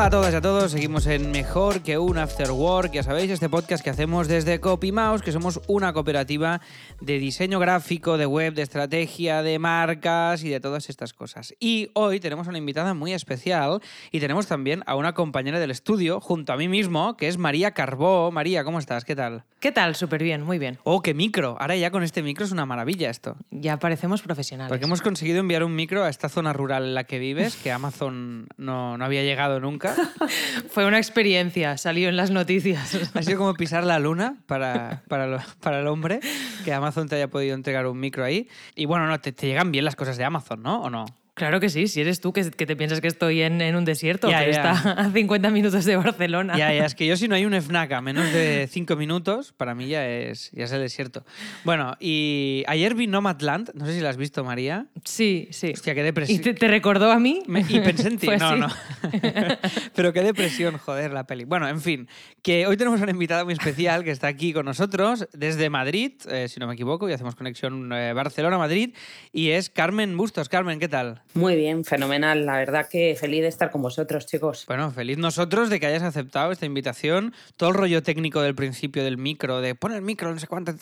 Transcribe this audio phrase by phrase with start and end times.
[0.00, 3.30] Hola a todas y a todos, seguimos en Mejor que un After Work, ya sabéis,
[3.30, 6.62] este podcast que hacemos desde CopyMouse, que somos una cooperativa
[7.02, 11.54] de diseño gráfico, de web, de estrategia, de marcas y de todas estas cosas.
[11.60, 16.18] Y hoy tenemos una invitada muy especial y tenemos también a una compañera del estudio,
[16.18, 18.32] junto a mí mismo, que es María Carbó.
[18.32, 19.04] María, ¿cómo estás?
[19.04, 19.44] ¿Qué tal?
[19.60, 19.96] ¿Qué tal?
[19.96, 20.78] Súper bien, muy bien.
[20.84, 21.58] Oh, qué micro.
[21.60, 23.36] Ahora ya con este micro es una maravilla esto.
[23.50, 24.70] Ya parecemos profesionales.
[24.70, 27.70] Porque hemos conseguido enviar un micro a esta zona rural en la que vives, que
[27.70, 29.89] Amazon no, no había llegado nunca.
[30.70, 32.96] Fue una experiencia, salió en las noticias.
[33.14, 36.20] Ha sido como pisar la luna para, para, lo- para el hombre,
[36.64, 38.48] que Amazon te haya podido entregar un micro ahí.
[38.74, 40.82] Y bueno, no, te, te llegan bien las cosas de Amazon, ¿no?
[40.82, 41.04] ¿O no?
[41.40, 43.84] Claro que sí, si eres tú que, que te piensas que estoy en, en un
[43.84, 44.72] desierto, Ya, pero ya.
[44.74, 46.54] está a 50 minutos de Barcelona.
[46.56, 49.52] Ya, ya, es que yo si no hay un FNAC a menos de cinco minutos,
[49.56, 51.24] para mí ya es, ya es el desierto.
[51.64, 54.86] Bueno, y ayer vi Nomadland, no sé si la has visto, María.
[55.04, 55.72] Sí, sí.
[55.74, 56.42] Hostia, qué ¿Y depresión.
[56.42, 57.42] te, te recordó a mí?
[57.46, 58.26] Me- y pensé en ti.
[58.26, 58.68] Fue no, no.
[59.94, 61.44] Pero qué depresión, joder, la peli.
[61.44, 62.08] Bueno, en fin,
[62.42, 66.48] que hoy tenemos una invitada muy especial que está aquí con nosotros desde Madrid, eh,
[66.48, 68.94] si no me equivoco, y hacemos conexión eh, Barcelona-Madrid,
[69.32, 70.48] y es Carmen Bustos.
[70.48, 71.22] Carmen, ¿qué tal?
[71.32, 72.44] Muy bien, fenomenal.
[72.44, 74.64] La verdad que feliz de estar con vosotros, chicos.
[74.66, 77.32] Bueno, feliz nosotros de que hayas aceptado esta invitación.
[77.56, 80.74] Todo el rollo técnico del principio del micro, de pon el micro, no sé cuánto.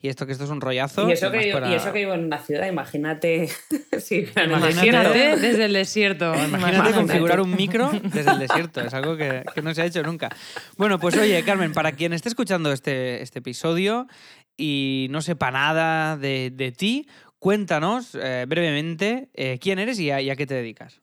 [0.00, 1.08] Y esto que esto es un rollazo.
[1.08, 3.48] Y eso, que, para- y eso que vivo en una ciudad, imagínate.
[4.00, 5.36] sí, Imagínate.
[5.36, 6.24] desde el desierto.
[6.34, 6.92] Imagínate Imagínate.
[6.94, 10.28] configurar un micro desde el desierto, es algo que, que no se ha hecho nunca.
[10.76, 14.08] Bueno, pues oye, Carmen, para quien esté escuchando este, este episodio
[14.56, 17.08] y no sepa nada de, de ti,
[17.44, 21.02] cuéntanos eh, brevemente eh, quién eres y a, qué te dedicas.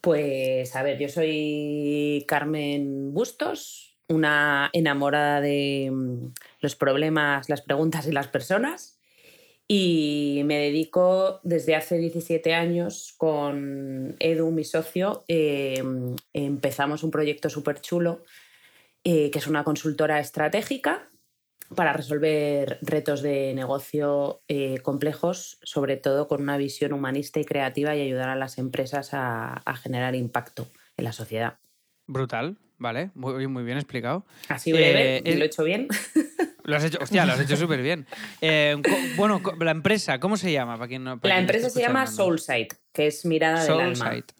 [0.00, 8.08] Pues a ver, yo soy Carmen Bustos, una enamorada de mm, los problemas, las preguntas
[8.08, 8.98] y las personas.
[9.68, 15.22] Y me dedico desde hace 17 años con Edu, mi socio.
[15.28, 15.84] eh,
[16.32, 18.24] empezamos un proyecto súper chulo,
[19.04, 21.09] eh, que es una consultora estratégica
[21.74, 27.94] para resolver retos de negocio eh, complejos, sobre todo con una visión humanista y creativa
[27.94, 30.66] y ayudar a las empresas a, a generar impacto
[30.96, 31.58] en la sociedad.
[32.06, 33.10] Brutal, ¿vale?
[33.14, 34.26] Muy, muy bien explicado.
[34.48, 35.88] Así breve, Eh, y el- lo he hecho bien.
[36.62, 38.06] Lo has hecho, hostia, lo has hecho súper bien.
[38.42, 38.76] Eh,
[39.16, 40.76] bueno, la empresa, ¿cómo se llama?
[40.76, 42.06] Para quien no, para La quien empresa se llama?
[42.06, 43.94] Soulsight, que es mirada del alma.
[43.96, 44.32] Soulsight.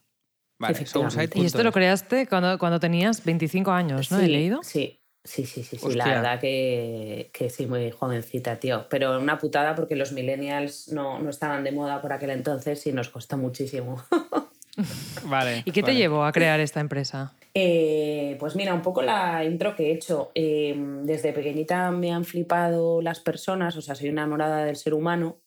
[0.58, 1.38] Vale, Efectivamente.
[1.40, 4.18] Y esto lo creaste cuando, cuando tenías 25 años, ¿no?
[4.18, 4.62] Sí, He leído.
[4.62, 5.86] Sí, sí, sí, sí, sí.
[5.86, 6.06] Hostia.
[6.06, 8.86] La verdad que, que sí, muy jovencita, tío.
[8.88, 12.92] Pero una putada porque los millennials no, no estaban de moda por aquel entonces y
[12.92, 14.02] nos costó muchísimo.
[15.24, 15.62] Vale.
[15.64, 17.32] ¿Y qué te llevó a crear esta empresa?
[17.54, 20.30] Eh, pues mira, un poco la intro que he hecho.
[20.34, 25.38] Eh, desde pequeñita me han flipado las personas, o sea, soy enamorada del ser humano,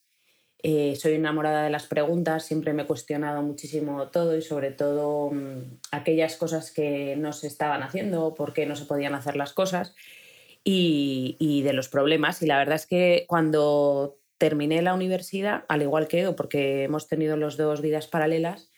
[0.66, 5.30] eh, soy enamorada de las preguntas, siempre me he cuestionado muchísimo todo y sobre todo
[5.30, 9.52] mm, aquellas cosas que no se estaban haciendo, por qué no se podían hacer las
[9.52, 9.94] cosas
[10.64, 12.42] y, de los problemas.
[12.42, 17.10] Y la verdad es que cuando terminé la universidad, al igual que Edu, porque hemos
[17.10, 18.70] tenido los dos vidas paralelas,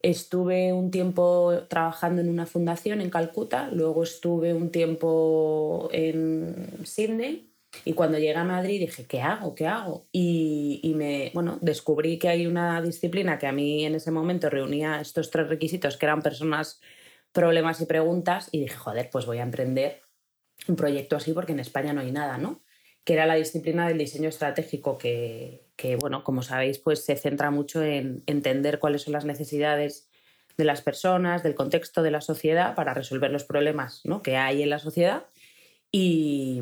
[0.00, 7.48] Estuve un tiempo trabajando en una fundación en Calcuta, luego estuve un tiempo en Sydney
[7.84, 9.54] y cuando llegué a Madrid dije, ¿qué hago?
[9.54, 10.06] ¿Qué hago?
[10.12, 14.50] Y, y me, bueno, descubrí que hay una disciplina que a mí en ese momento
[14.50, 16.80] reunía estos tres requisitos, que eran personas,
[17.32, 20.02] problemas y preguntas, y dije, joder, pues voy a emprender
[20.66, 22.62] un proyecto así porque en España no hay nada, ¿no?
[23.08, 27.50] que era la disciplina del diseño estratégico, que, que, bueno, como sabéis, pues se centra
[27.50, 30.10] mucho en entender cuáles son las necesidades
[30.58, 34.20] de las personas, del contexto de la sociedad para resolver los problemas ¿no?
[34.20, 35.24] que hay en la sociedad
[35.90, 36.60] y,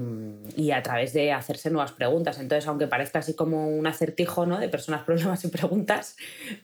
[0.56, 2.38] y a través de hacerse nuevas preguntas.
[2.38, 4.58] Entonces, aunque parezca así como un acertijo ¿no?
[4.58, 6.16] de personas, problemas y preguntas,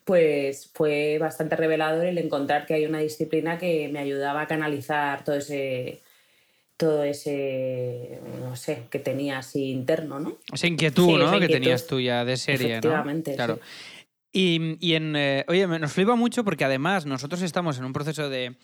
[0.05, 5.25] pues fue bastante revelador el encontrar que hay una disciplina que me ayudaba a canalizar
[5.25, 6.01] todo ese
[6.79, 10.39] todo ese, no sé, que tenía así interno, ¿no?
[10.53, 11.27] Esa inquietud, Sí, ¿no?
[11.29, 12.73] esa Que tenías tuya de serie, ¿no?
[12.79, 13.57] Efectivamente, Claro.
[13.57, 13.61] sí.
[14.33, 17.93] Y, y en, eh, oye, me- nos flipa mucho porque además nosotros estamos en un
[17.93, 18.57] proceso de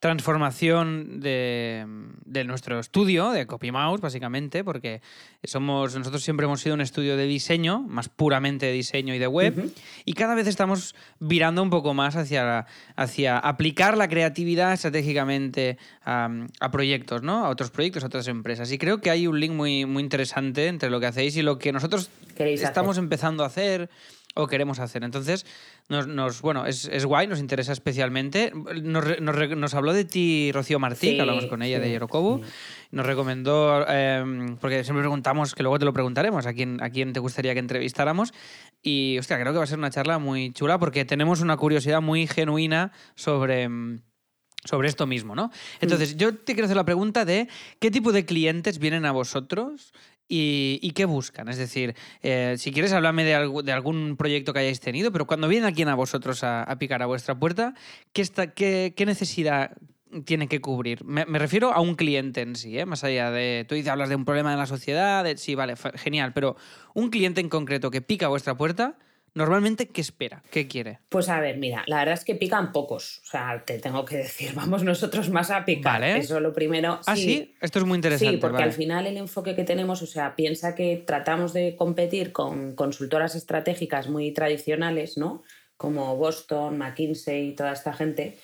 [0.00, 1.86] transformación de,
[2.24, 5.02] de nuestro estudio, de CopyMouse, básicamente, porque
[5.44, 9.26] somos, nosotros siempre hemos sido un estudio de diseño, más puramente de diseño y de
[9.26, 9.70] web,
[10.06, 12.66] y cada vez estamos virando un poco más hacia,
[12.96, 16.30] hacia aplicar la creatividad estratégicamente a,
[16.60, 17.44] a proyectos, ¿no?
[17.44, 18.72] A otros proyectos, a otras empresas.
[18.72, 21.58] Y creo que hay un link muy, muy interesante entre lo que hacéis y lo
[21.58, 23.04] que nosotros estamos hacer.
[23.04, 23.90] empezando a hacer
[24.42, 25.04] o queremos hacer.
[25.04, 25.46] Entonces,
[25.88, 28.52] nos, nos- bueno, es, es guay, nos interesa especialmente.
[28.82, 32.42] Nos, habló de ti Rocío Martí, Sí, que hablamos con ella sí, de Yorokobu.
[32.44, 32.50] sí.
[32.92, 37.12] Nos recomendó, eh, porque siempre preguntamos, que luego te lo preguntaremos, a quién, a quién
[37.12, 38.32] te gustaría que entrevistáramos.
[38.82, 42.00] Y, hostia, creo que va a ser una charla muy chula porque tenemos una curiosidad
[42.00, 43.68] muy genuina sobre...
[43.68, 44.02] mm,
[44.62, 45.50] sobre esto mismo, ¿no?
[45.80, 47.48] Entonces, yo te quiero hacer la pregunta de
[47.78, 49.94] qué tipo de clientes vienen a vosotros
[50.30, 51.48] y, qué buscan.
[51.48, 55.48] Es decir, eh, si quieres, háblame de, de, algún proyecto que hayáis tenido, pero cuando
[55.48, 57.74] vienen aquí a vosotros a, picar a vuestra puerta,
[58.12, 59.72] ¿qué, está, qué, qué necesidad
[60.24, 61.04] tiene que cubrir.
[61.04, 62.86] Me, refiero a un cliente en sí, ¿eh?
[62.86, 63.64] más allá de.
[63.68, 66.56] Tú dices, hablas de un problema de la sociedad, sí, vale, genial, pero
[66.94, 68.98] un cliente en concreto que pica a vuestra puerta,
[69.34, 70.42] normalmente, ¿qué espera?
[70.50, 70.98] ¿Qué quiere?
[71.08, 73.20] Pues a ver, mira, la verdad es que pican pocos.
[73.24, 76.00] O sea, te tengo que decir, vamos nosotros más a picar.
[76.00, 76.18] Vale.
[76.18, 77.00] Eso lo primero.
[77.06, 78.34] Ah, sí, esto es muy interesante.
[78.34, 82.32] Sí, porque al final el enfoque que tenemos, o sea, piensa que tratamos de competir
[82.32, 85.42] con consultoras estratégicas muy tradicionales, ¿no?
[85.76, 88.36] Como Boston, McKinsey y toda esta gente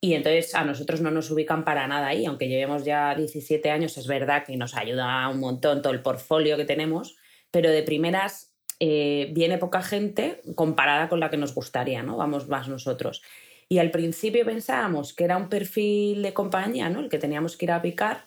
[0.00, 3.98] y entonces a nosotros no nos ubican para nada ahí, aunque llevemos ya 17 años,
[3.98, 7.16] es verdad que nos ayuda un montón todo el portfolio que tenemos,
[7.50, 8.47] pero de primeras
[8.80, 12.16] eh, viene poca gente comparada con la que nos gustaría, ¿no?
[12.16, 13.22] Vamos más nosotros.
[13.68, 17.00] Y al principio pensábamos que era un perfil de compañía, ¿no?
[17.00, 18.26] El que teníamos que ir a picar.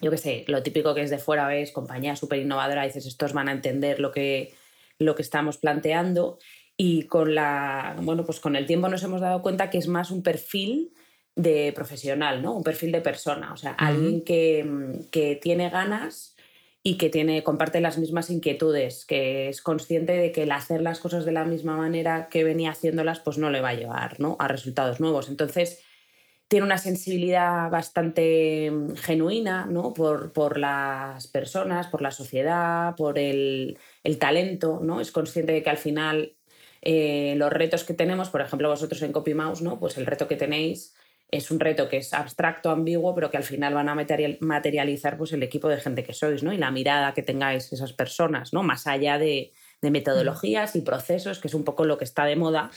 [0.00, 3.32] Yo qué sé, lo típico que es de fuera ves compañía súper innovadora, dices, estos
[3.32, 4.54] van a entender lo que,
[4.98, 6.38] lo que estamos planteando
[6.82, 10.10] y con la bueno pues con el tiempo nos hemos dado cuenta que es más
[10.10, 10.94] un perfil
[11.36, 16.36] de profesional no un perfil de persona o sea alguien que, tiene ganas
[16.82, 20.98] y que tiene comparte las mismas inquietudes que es consciente de que el hacer las
[21.00, 24.36] cosas de la misma manera que venía haciéndolas pues no le va a llevar ¿no?
[24.38, 25.82] a resultados nuevos entonces
[26.50, 29.94] tiene una sensibilidad bastante genuina ¿no?
[29.94, 35.00] por, por las personas, por la sociedad, por el, el talento, ¿no?
[35.00, 36.34] Es consciente de que al final
[36.82, 39.78] eh, los retos que tenemos, por ejemplo, vosotros en CopyMouse, ¿no?
[39.78, 40.96] Pues el reto que tenéis
[41.30, 45.32] es un reto que es abstracto, ambiguo, pero que al final van a materializar pues,
[45.32, 46.52] el equipo de gente que sois, ¿no?
[46.52, 48.62] Y la mirada que tengáis esas personas, ¿no?
[48.62, 52.36] Más allá de, de metodologías y procesos, que es un poco lo que está de
[52.36, 52.70] moda,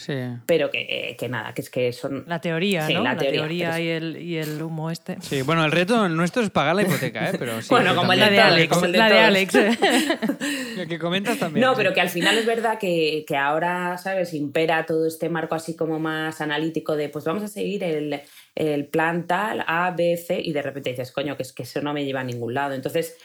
[0.46, 2.24] pero que, que, nada, que es que son...
[2.28, 3.04] La teoría, ¿no?
[3.04, 5.18] La, teoría, y, el, y, el, humo este.
[5.22, 7.36] Sí, bueno, el reto nuestro es pagar la hipoteca, ¿eh?
[7.38, 8.82] Pero bueno, como el de Alex.
[8.90, 9.54] la de Alex.
[10.78, 11.66] lo que comentas también.
[11.66, 14.34] No, pero que al final es verdad que, que ahora, ¿sabes?
[14.34, 18.22] Impera todo este marco así como más analítico de, pues vamos a seguir el,
[18.56, 21.82] el plan tal, A, B, C, y de repente dices, coño, que es que eso
[21.82, 22.74] no me lleva a ningún lado.
[22.74, 23.18] Entonces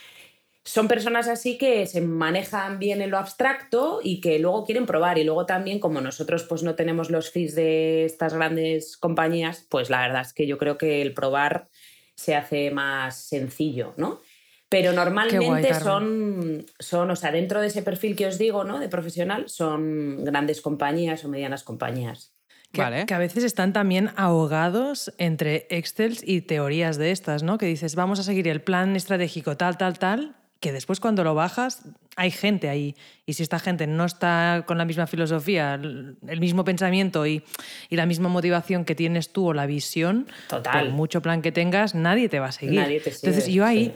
[0.65, 5.19] son personas así que se manejan bien en lo abstracto y que luego quieren probar.
[5.19, 9.89] Y luego también, como nosotros pues no tenemos los fees de estas grandes compañías, pues
[9.89, 11.69] la verdad es que yo creo que el probar
[12.15, 14.21] se hace más sencillo, ¿no?
[14.69, 18.79] Pero normalmente son, son, o sea, dentro de ese perfil que os digo, ¿no?
[18.79, 22.35] De profesional, son grandes compañías o medianas compañías.
[22.73, 23.06] Que, vale.
[23.06, 27.56] que, a veces están también ahogados entre Excel y teorías de estas, ¿no?
[27.56, 31.35] Que dices, vamos a seguir el plan estratégico tal, tal, tal, que después cuando lo
[31.35, 31.82] bajas
[32.19, 36.65] hay gente ahí y si esta gente no está con la misma filosofía, el mismo
[36.65, 37.44] pensamiento y,
[37.91, 40.87] la misma motivación que tienes tú o la visión, Total.
[40.87, 42.81] por mucho plan que tengas, nadie te va a seguir.
[42.81, 43.94] Nadie te sigue, Entonces yo ahí,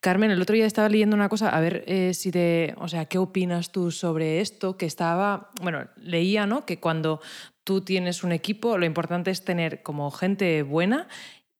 [0.00, 3.06] Carmen, el otro día estaba leyendo una cosa, a ver eh, si te, o sea,
[3.06, 4.76] ¿qué opinas tú sobre esto?
[4.76, 6.66] Que estaba, bueno, leía, ¿no?
[6.66, 7.22] Que cuando
[7.64, 11.08] tú tienes un equipo, lo importante es tener como gente buena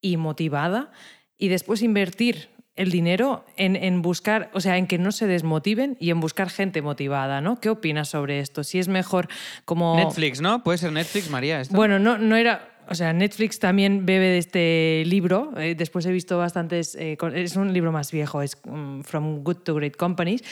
[0.01, 0.91] y motivada
[1.37, 6.09] y después invertir el dinero en, buscar, o sea, en que no se desmotiven y
[6.09, 7.59] en buscar gente motivada, ¿no?
[7.59, 8.63] ¿Qué opinas sobre esto?
[8.63, 9.27] Si es mejor
[9.65, 9.95] como...
[9.95, 10.63] Netflix, ¿no?
[10.63, 11.61] Puede ser Netflix, María.
[11.69, 12.69] Bueno, no, no era...
[12.89, 15.53] O sea, Netflix también bebe de este libro.
[15.57, 16.95] Eh, después he visto bastantes...
[16.95, 20.43] Eh, es un libro más viejo, es mm, From Good to Great Companies.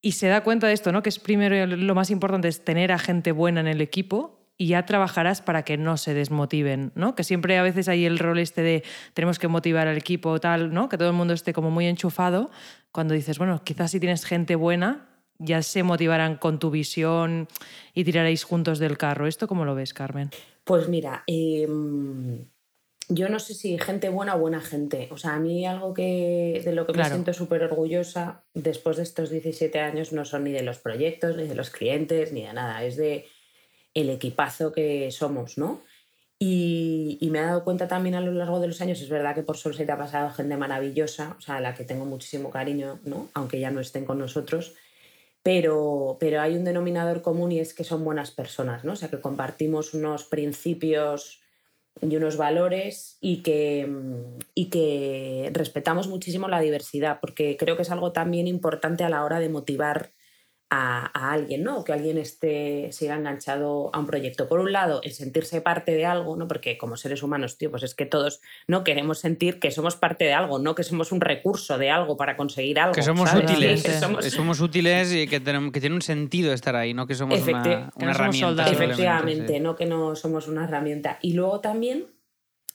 [0.00, 1.02] Y se da cuenta de esto, ¿no?
[1.02, 4.66] Que es primero lo más importante es tener a gente buena en el equipo y
[4.66, 7.14] ya trabajarás para que no se desmotiven, ¿no?
[7.14, 8.82] Que siempre a veces hay el rol este de
[9.14, 10.88] tenemos que motivar al equipo tal, ¿no?
[10.88, 12.50] Que todo el mundo esté como muy enchufado.
[12.90, 17.46] Cuando dices, bueno, quizás si tienes gente buena, ya se motivarán con tu visión
[17.94, 19.28] y tiraréis juntos del carro.
[19.28, 20.30] ¿Esto cómo lo ves, Carmen?
[20.64, 22.44] Pues mira, em,
[23.08, 25.08] yo no sé si gente buena o buena gente.
[25.12, 29.04] O sea, a mí algo que de lo que me siento súper orgullosa después de
[29.04, 32.52] estos 17 años no son ni de los proyectos, ni de los clientes, ni de
[32.52, 32.82] nada.
[32.82, 33.26] Es de
[34.00, 35.82] el equipazo que somos, ¿no?
[36.40, 39.42] Y, me he dado cuenta también a lo largo de los años, es verdad que
[39.42, 43.28] por te ha pasado gente maravillosa, o sea, a la que tengo muchísimo cariño, ¿no?
[43.34, 44.74] Aunque ya no estén con nosotros,
[45.42, 48.92] pero, pero hay un denominador común y es que son buenas personas, ¿no?
[48.92, 51.42] O sea, que compartimos unos principios
[52.00, 53.90] y unos valores y que,
[54.54, 59.24] y que respetamos muchísimo la diversidad, porque creo que es algo también importante a la
[59.24, 60.12] hora de motivar
[60.70, 61.78] a, alguien, ¿no?
[61.78, 64.48] O que alguien esté, siga enganchado a un proyecto.
[64.48, 66.46] Por un lado, el sentirse parte de algo, ¿no?
[66.46, 70.24] Porque como seres humanos, tío, pues es que todos no queremos sentir que somos parte
[70.24, 72.94] de algo, no que somos un recurso de algo para conseguir algo.
[72.94, 73.82] Que somos útiles.
[73.82, 74.60] Que somos...
[74.60, 78.70] útiles y que, tenemos, que tiene un sentido estar ahí, no que somos una, herramienta.
[78.70, 81.18] Efectivamente, no que no somos una herramienta.
[81.22, 82.06] Y luego también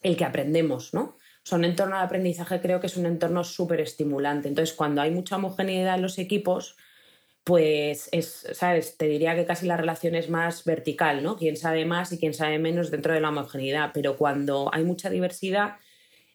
[0.01, 1.17] el que aprendemos, ¿no?
[1.51, 4.47] Un entorno de aprendizaje creo que es un entorno súper estimulante.
[4.47, 6.77] Entonces, cuando hay mucha homogeneidad en los equipos,
[7.43, 8.97] pues es, ¿sabes?
[8.97, 11.38] Te diría que casi la relación es más vertical, ¿no?
[11.38, 13.91] Quién sabe más y quién sabe menos dentro de la homogeneidad.
[13.93, 15.77] Pero cuando hay mucha diversidad,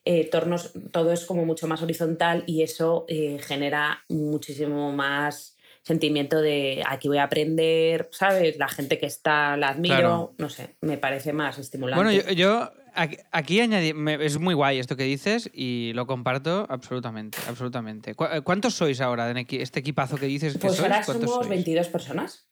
[0.04, 6.40] eh, tornos, todo es como mucho más horizontal y eso eh, genera muchísimo más sentimiento
[6.42, 8.58] de aquí voy a aprender, ¿sabes?
[8.58, 12.04] La gente que está la admiro, no sé, me parece más estimulante.
[12.04, 12.70] Bueno, yo,
[13.30, 18.10] aquí, añadí, es muy guay esto que dices y lo comparto absolutamente, absolutamente.
[18.10, 20.90] Eh, ¿Cuántos sois ahora en este equipazo que dices que pues sois?
[20.90, 22.48] ahora somos 22 personas.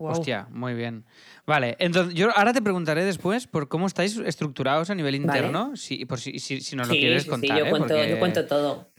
[0.00, 1.04] Hostia, muy bien.
[1.44, 6.04] Vale, entonces yo ahora te preguntaré después por cómo estáis estructurados a nivel interno, si,
[6.04, 7.50] por si, si, nos lo quieres contar.
[7.50, 7.70] Sí, yo, ¿eh?
[7.70, 8.92] cuento, yo cuento todo.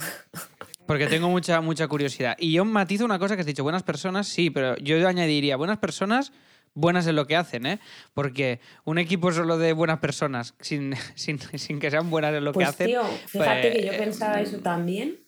[0.85, 2.35] Porque tengo mucha, mucha curiosidad.
[2.37, 5.77] Y yo matizo una cosa que has dicho, buenas personas, sí, pero yo añadiría buenas
[5.77, 6.33] personas
[6.73, 7.79] buenas en lo que hacen, ¿eh?
[8.13, 12.55] Porque un equipo solo de buenas personas, sin, sin, que sean buenas en lo que
[12.55, 12.87] pues, hacen.
[12.87, 15.19] Tío, fíjate que yo pues, pensaba eso también.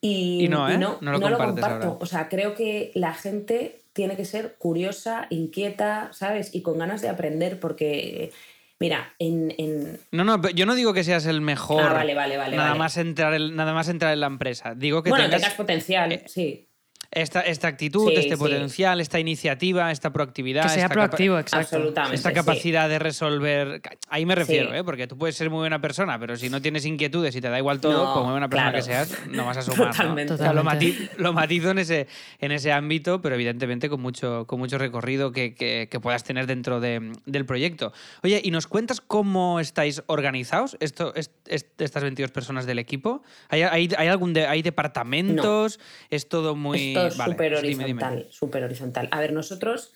[0.00, 0.78] Y, no, ¿eh?
[0.78, 1.98] no, lo, comparto.
[2.00, 6.52] O sea, creo que la gente tiene que ser curiosa, inquieta, ¿sabes?
[6.54, 8.32] Y con ganas de aprender, porque
[8.80, 11.84] Mira, en, No, no, yo no digo que seas el mejor.
[11.84, 12.56] Ah, vale, vale, vale.
[12.56, 14.74] Nada, Más entrar nada más entrar en la empresa.
[14.74, 16.68] Digo que bueno, tengas, potencial, eh, sí
[17.12, 20.62] esta, esta actitud, este potencial, esta iniciativa, esta proactividad.
[20.62, 21.76] Que sea esta proactivo, exacto.
[21.76, 22.16] Absolutamente.
[22.16, 23.82] Esta capacidad de resolver.
[24.08, 24.82] Ahí me refiero, ¿eh?
[24.82, 27.58] porque tú puedes ser muy buena persona, pero si no tienes inquietudes y te da
[27.58, 29.94] igual todo, como muy buena persona que seas, no vas a sumar.
[30.26, 31.10] Totalmente.
[31.18, 32.06] lo, matizo, en ese,
[32.38, 36.80] en ese ámbito, pero evidentemente con mucho, con mucho recorrido que, que, puedas tener dentro
[36.80, 37.92] de, del proyecto.
[38.22, 43.22] Oye, ¿y nos cuentas cómo estáis organizados, esto, estas 22 personas del equipo?
[43.50, 45.78] ¿Hay, hay, hay algún hay departamentos?
[46.10, 46.94] Es todo muy.
[46.96, 49.08] Es súper horizontal, súper horizontal.
[49.10, 49.92] A ver, nosotros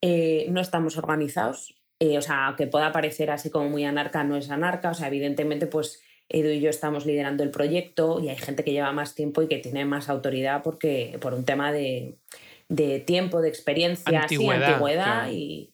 [0.00, 4.36] eh, no estamos organizados, eh, o sea, que pueda parecer así como muy anarca, no
[4.36, 8.36] es anarca, o sea, evidentemente, pues Edu y yo estamos liderando el proyecto y hay
[8.36, 12.18] gente que lleva más tiempo y que tiene más autoridad porque por un tema de,
[13.04, 15.72] tiempo, de experiencia, antigüedad, y,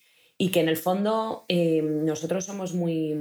[0.50, 3.14] que en el fondo eh, nosotros somos muy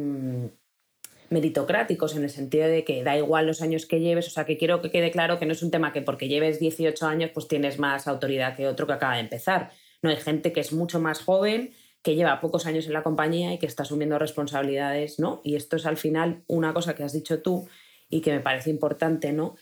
[1.30, 4.58] meritocráticos en el sentido de que da igual los años que lleves, o sea, que
[4.58, 7.48] quiero que quede claro que no es un tema que porque lleves 18 años pues
[7.48, 9.72] tienes más autoridad que otro que acaba de empezar.
[10.02, 13.54] No hay gente que es mucho más joven, que lleva pocos años en la compañía
[13.54, 15.42] y que está asumiendo responsabilidades, ¿no?
[15.44, 17.68] Y esto es al final una cosa que has dicho tú
[18.10, 19.56] y que me parece importante, ¿no?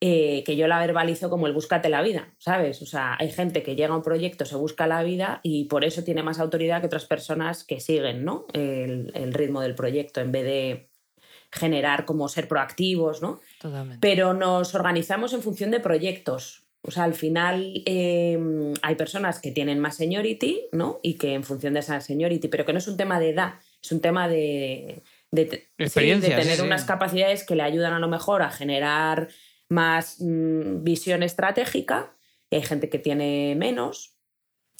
[0.00, 2.82] Eh, que yo la verbalizo como el búscate la vida, ¿sabes?
[2.82, 5.82] O sea, hay gente que llega a un proyecto, se busca la vida y por
[5.82, 8.46] eso tiene más autoridad que otras personas que siguen, ¿no?
[8.52, 10.87] el, el ritmo del proyecto en vez de
[11.50, 13.40] generar como ser proactivos, ¿no?
[13.60, 13.98] Totalmente.
[14.00, 16.64] Pero nos organizamos en función de proyectos.
[16.82, 21.00] O sea, al final em, hay personas que tienen más seniority, ¿no?
[21.02, 23.54] Y que en función de esa seniority, pero que no es un tema de edad,
[23.82, 28.50] es un tema de, de, tener unas capacidades que le ayudan a lo mejor a
[28.50, 29.28] generar
[29.68, 32.14] más mm, visión estratégica.
[32.50, 34.14] Y hay gente que tiene menos.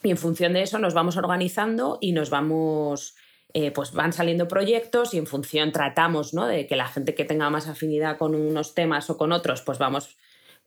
[0.02, 3.16] Y en función de eso nos vamos organizando y nos vamos
[3.54, 6.46] eh, pues van saliendo proyectos y en función tratamos ¿no?
[6.46, 9.78] de que la gente que tenga más afinidad con unos temas o con otros, pues
[9.78, 10.16] vamos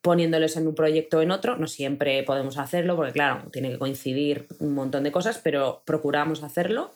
[0.02, 1.58] poniéndoles en un proyecto o en otro.
[1.58, 6.42] No siempre podemos hacerlo porque, claro, tiene que coincidir un montón de cosas, pero procuramos
[6.42, 6.92] hacerlo.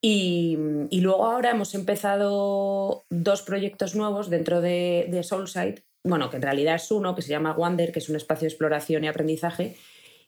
[0.00, 0.56] Y,
[0.92, 6.76] luego ahora hemos empezado dos proyectos nuevos dentro de, de Soulside, bueno, que en realidad
[6.76, 9.76] es uno que se llama Wander, que es un espacio de exploración y aprendizaje.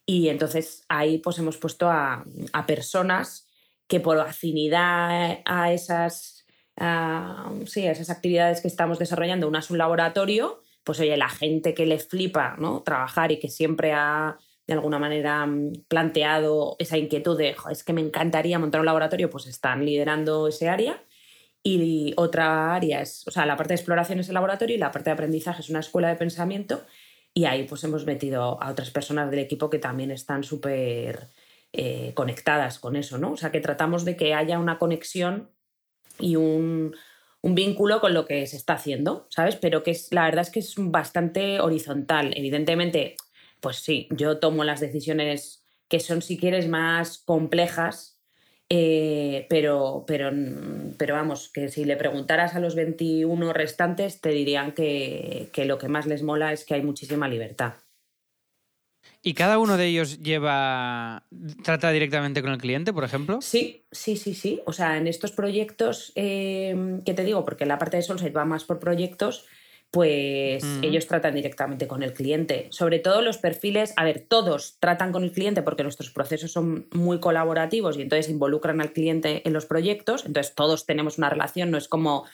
[0.05, 3.47] Y entonces ahí pues hemos puesto a, a personas
[3.93, 6.47] que por afinidad a esas,
[7.67, 11.85] sí, esas actividades que estamos desarrollando, una es un laboratorio, pues oye, la gente que
[11.85, 12.83] le flipa ¿no?
[12.83, 17.93] trabajar y que siempre ha de alguna manera mm, planteado esa inquietud de es que
[17.93, 21.05] me encantaría montar un laboratorio, pues están liderando ese área.
[21.63, 24.91] Y otra área es, o sea, la parte de exploración es el laboratorio y la
[24.91, 26.81] parte de aprendizaje es una escuela de pensamiento.
[27.35, 31.29] Y ahí pues hemos metido a otras personas del equipo que también están súper
[31.75, 33.33] eh, conectadas con eso, ¿no?
[33.33, 35.51] O sea, que tratamos de que haya una conexión
[36.19, 36.95] y un,
[37.43, 39.57] vínculo con lo que se está haciendo, ¿sabes?
[39.57, 42.35] Pero que la verdad es que es bastante horizontal.
[42.37, 43.17] Evidentemente,
[43.61, 48.21] pues sí, yo tomo las decisiones que son, si quieres, más complejas,
[48.69, 50.31] eh, pero, pero,
[50.99, 55.89] pero vamos, que si le preguntaras a los 21 restantes, te dirían que lo que
[55.89, 57.75] más les mola es que hay muchísima libertad.
[59.23, 61.25] ¿Y cada uno de ellos lleva,
[61.63, 63.41] trata directamente con el cliente, por ejemplo?
[63.41, 64.61] Sí, sí, sí, sí.
[64.67, 67.45] O sea, en estos proyectos, eh, ¿qué te digo?
[67.45, 69.47] Porque la parte de Solside va más por proyectos,
[69.93, 72.67] pues ellos tratan directamente con el cliente.
[72.71, 76.89] Sobre todo los perfiles, a ver, todos tratan con el cliente porque nuestros procesos son
[76.93, 81.71] muy colaborativos y entonces involucran al cliente en los proyectos, entonces todos tenemos una relación,
[81.71, 82.25] no es como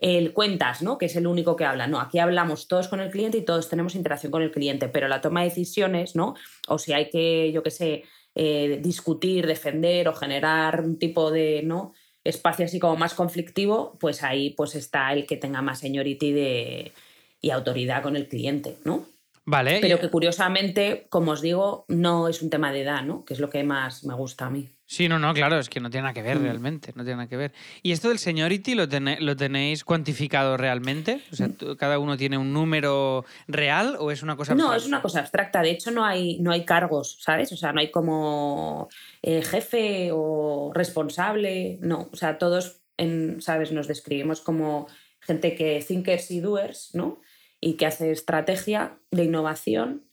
[0.00, 0.98] el cuentas, ¿no?
[0.98, 1.86] Que es el único que habla.
[1.86, 5.08] No, aquí hablamos todos con el cliente y todos tenemos interacción con el cliente, pero
[5.08, 6.34] la toma de decisiones, ¿no?
[6.68, 11.62] O si hay que, yo qué sé, eh, discutir, defender o generar un tipo de,
[11.64, 11.92] ¿no?
[12.24, 16.92] espacio así como más conflictivo, pues ahí pues está el que tenga más seniority de,
[17.40, 19.06] y autoridad con el cliente, ¿no?
[19.46, 19.78] Vale.
[19.80, 23.24] Pero y- que curiosamente, como os digo, no es un tema de edad, ¿no?
[23.24, 24.70] Que es lo que más me gusta a mí.
[24.86, 26.42] Sí, no, no, claro, es que no tiene nada que ver Mm.
[26.42, 27.52] realmente, no tiene nada que ver.
[27.82, 31.20] ¿Y esto del seniority lo, tene- lo tenéis cuantificado realmente?
[31.30, 31.36] O Mm.
[31.36, 34.82] sea, tú- ¿cada uno tiene un número real o es una cosa No, abstracta?
[34.82, 35.62] es una cosa abstracta.
[35.62, 37.50] De hecho, no hay, no hay cargos, ¿sabes?
[37.52, 38.88] O sea, no hay como
[39.22, 41.78] eh, jefe o responsable.
[41.80, 43.72] No, o sea, todos, en, ¿sabes?
[43.72, 44.86] Nos describimos como
[45.20, 47.20] gente que thinkers y doers, ¿no?
[47.64, 50.04] Y que hace estrategia de innovación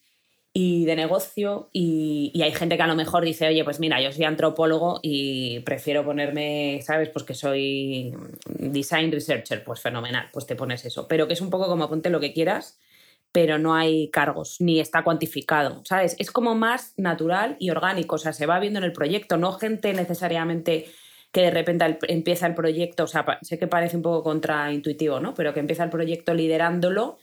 [0.53, 1.69] y de negocio.
[1.73, 4.99] Y, y hay gente que a lo mejor dice, oye, pues mira, yo soy antropólogo
[5.01, 7.09] y prefiero ponerme, ¿sabes?
[7.09, 8.13] Pues que soy
[8.45, 9.63] design researcher.
[9.63, 11.07] Pues fenomenal, pues te pones eso.
[11.07, 12.79] Pero que es un poco como ponte lo que quieras
[13.31, 16.15] pero no hay cargos, ni está cuantificado, ¿sabes?
[16.19, 19.53] Es como más natural y orgánico, o sea, se va viendo en el proyecto, no
[19.53, 20.87] gente necesariamente
[21.31, 25.33] que de repente empieza el proyecto, o sea, sé que parece un poco contraintuitivo, ¿no?
[25.33, 27.17] Pero que empieza el proyecto liderándolo,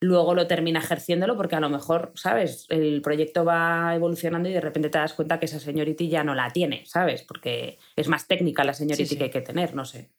[0.00, 2.66] luego lo termina ejerciéndolo, porque a lo mejor, ¿sabes?
[2.68, 6.34] El proyecto va evolucionando y de repente te das cuenta que esa seniority ya no
[6.34, 7.22] la tiene, ¿sabes?
[7.22, 9.18] Porque es más técnica la seniority Sí, sí.
[9.18, 10.10] que hay que tener, no sé.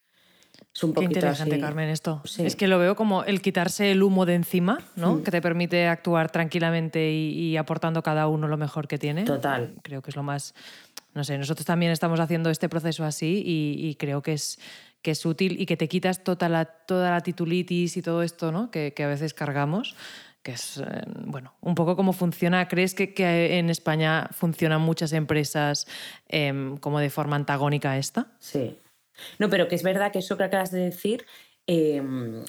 [0.73, 1.61] Es un Qué poquito interesante, así.
[1.61, 2.21] Carmen, esto.
[2.25, 2.45] Sí.
[2.45, 5.15] Es que lo veo como el quitarse el humo de encima, ¿no?
[5.15, 5.23] Mm.
[5.23, 9.23] Que te permite actuar tranquilamente y, y aportando cada uno lo mejor que tiene.
[9.23, 9.75] Total.
[9.83, 10.53] Creo que es lo más.
[11.13, 14.59] No sé, nosotros también estamos haciendo este proceso así y, y creo que es,
[15.05, 18.51] que es útil y que te quitas toda la, toda la titulitis y todo esto,
[18.51, 18.71] ¿no?
[18.71, 19.95] Que, a veces cargamos.
[20.41, 20.83] Que es, eh,
[21.25, 22.67] bueno, un poco cómo funciona.
[22.67, 25.85] ¿Crees que, en España funcionan muchas empresas
[26.27, 28.31] em, como de forma antagónica a esta?
[28.39, 28.79] Sí.
[29.37, 31.27] No, pero que es verdad que eso que acabas de decir,
[31.67, 32.01] eh,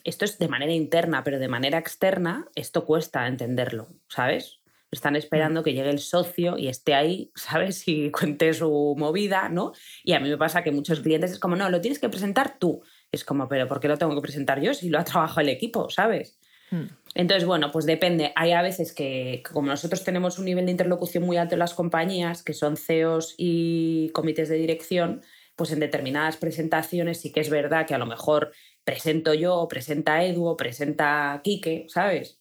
[0.04, 4.60] esto es de manera interna, pero de manera externa, esto cuesta entenderlo, ¿sabes?
[4.90, 7.86] Están esperando que llegue el socio y esté ahí, ¿sabes?
[7.88, 9.72] Y cuente su movida, ¿no?
[10.04, 12.58] Y a mí me pasa que muchos clientes es como, no, lo tienes que presentar
[12.58, 12.82] tú.
[13.10, 15.48] Es como, pero ¿por qué lo tengo que presentar yo si lo ha trabajado el
[15.48, 16.38] equipo, ¿sabes?
[16.70, 16.86] Hmm.
[17.14, 18.32] Entonces, bueno, pues depende.
[18.36, 21.74] Hay a veces que, como nosotros tenemos un nivel de interlocución muy alto en las
[21.74, 25.22] compañías, que son CEOs y comités de dirección,
[25.56, 28.52] pues en determinadas presentaciones sí que es verdad que a lo mejor
[28.84, 32.38] presento yo, presenta Edu, o presenta Quique, ¿sabes?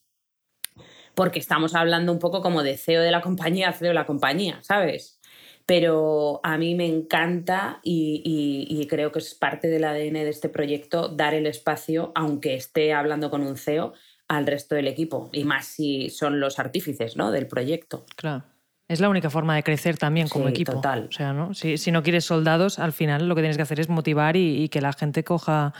[1.15, 4.59] Porque estamos hablando un poco como de CEO de la compañía, CEO de la compañía,
[4.61, 5.19] ¿sabes?
[5.65, 8.21] Pero a mí me encanta y,
[8.69, 12.53] y- y creo que es parte del ADN de este proyecto dar el espacio, aunque
[12.55, 13.93] esté hablando con un CEO,
[14.27, 15.29] al resto del equipo.
[15.33, 17.31] Y más si son los artífices ¿no?
[17.31, 18.05] del proyecto.
[18.15, 18.43] Claro.
[18.87, 20.73] Es la única forma de crecer también como Sí, equipo.
[20.73, 21.07] total.
[21.09, 21.55] O sea, ¿no?
[21.55, 24.61] Si, si no quieres soldados, al final lo que tienes que hacer es motivar y,
[24.63, 25.73] y que la gente coja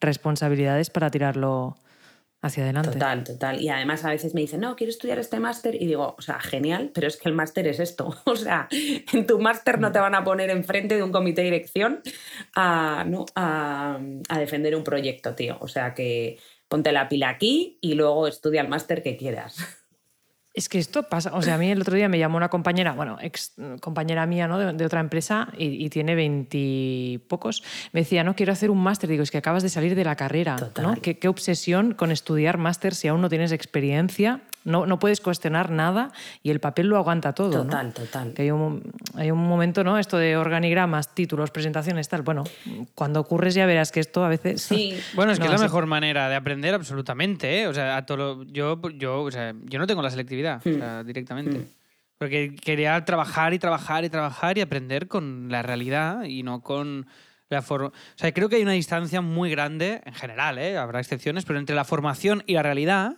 [0.00, 1.76] responsabilidades para tirarlo
[2.42, 2.90] hacia adelante.
[2.90, 3.60] Total, total.
[3.60, 5.76] Y además a veces me dicen, no, quiero estudiar este máster.
[5.76, 8.14] Y digo, o sea, genial, pero es que el máster es esto.
[8.32, 11.50] O sea, en tu máster no te van a poner enfrente de un comité de
[11.50, 12.00] dirección
[12.54, 13.26] a, ¿no?
[13.36, 15.58] a, a defender un proyecto, tío.
[15.60, 19.81] O sea, que ponte la pila aquí y luego estudia el máster que quieras.
[20.54, 22.92] Es que esto pasa, o sea, a mí el otro día me llamó una compañera,
[22.92, 24.58] bueno, ex compañera mía, ¿no?
[24.58, 27.62] De, de otra empresa y, y tiene veintipocos.
[27.92, 29.08] Me decía, no, quiero hacer un máster.
[29.08, 30.66] Digo, es que acabas de salir de la carrera, ¿no?
[30.66, 31.00] Total.
[31.00, 35.70] ¿Qué, qué obsesión con estudiar máster si aún no tienes experiencia, no, no puedes cuestionar
[35.70, 37.64] nada y el papel lo aguanta todo, ¿no?
[37.64, 38.32] Total, total.
[38.34, 38.82] Que hay un,
[39.14, 39.98] hay un momento, ¿no?
[39.98, 42.22] Esto de organigramas, títulos, presentaciones, tal.
[42.22, 42.44] Bueno,
[42.94, 44.62] cuando ocurres ya verás que esto a veces...
[44.62, 47.66] Sí, Bueno, es que No, es la mejor manera de aprender absolutamente, ¿eh?
[47.68, 50.68] O sea, a todo lo- yo, yo, o sea, yo no tengo la selectividad, o
[50.70, 50.78] Hmm.
[50.78, 51.58] sea, directamente.
[51.58, 51.64] Hmm.
[52.18, 57.06] Porque quería trabajar y trabajar y trabajar y aprender con la realidad y no con
[57.48, 57.88] la forma...
[57.88, 60.78] O sea, creo que hay una distancia muy grande, en general, ¿eh?
[60.78, 63.16] Habrá excepciones, pero entre la formación y la realidad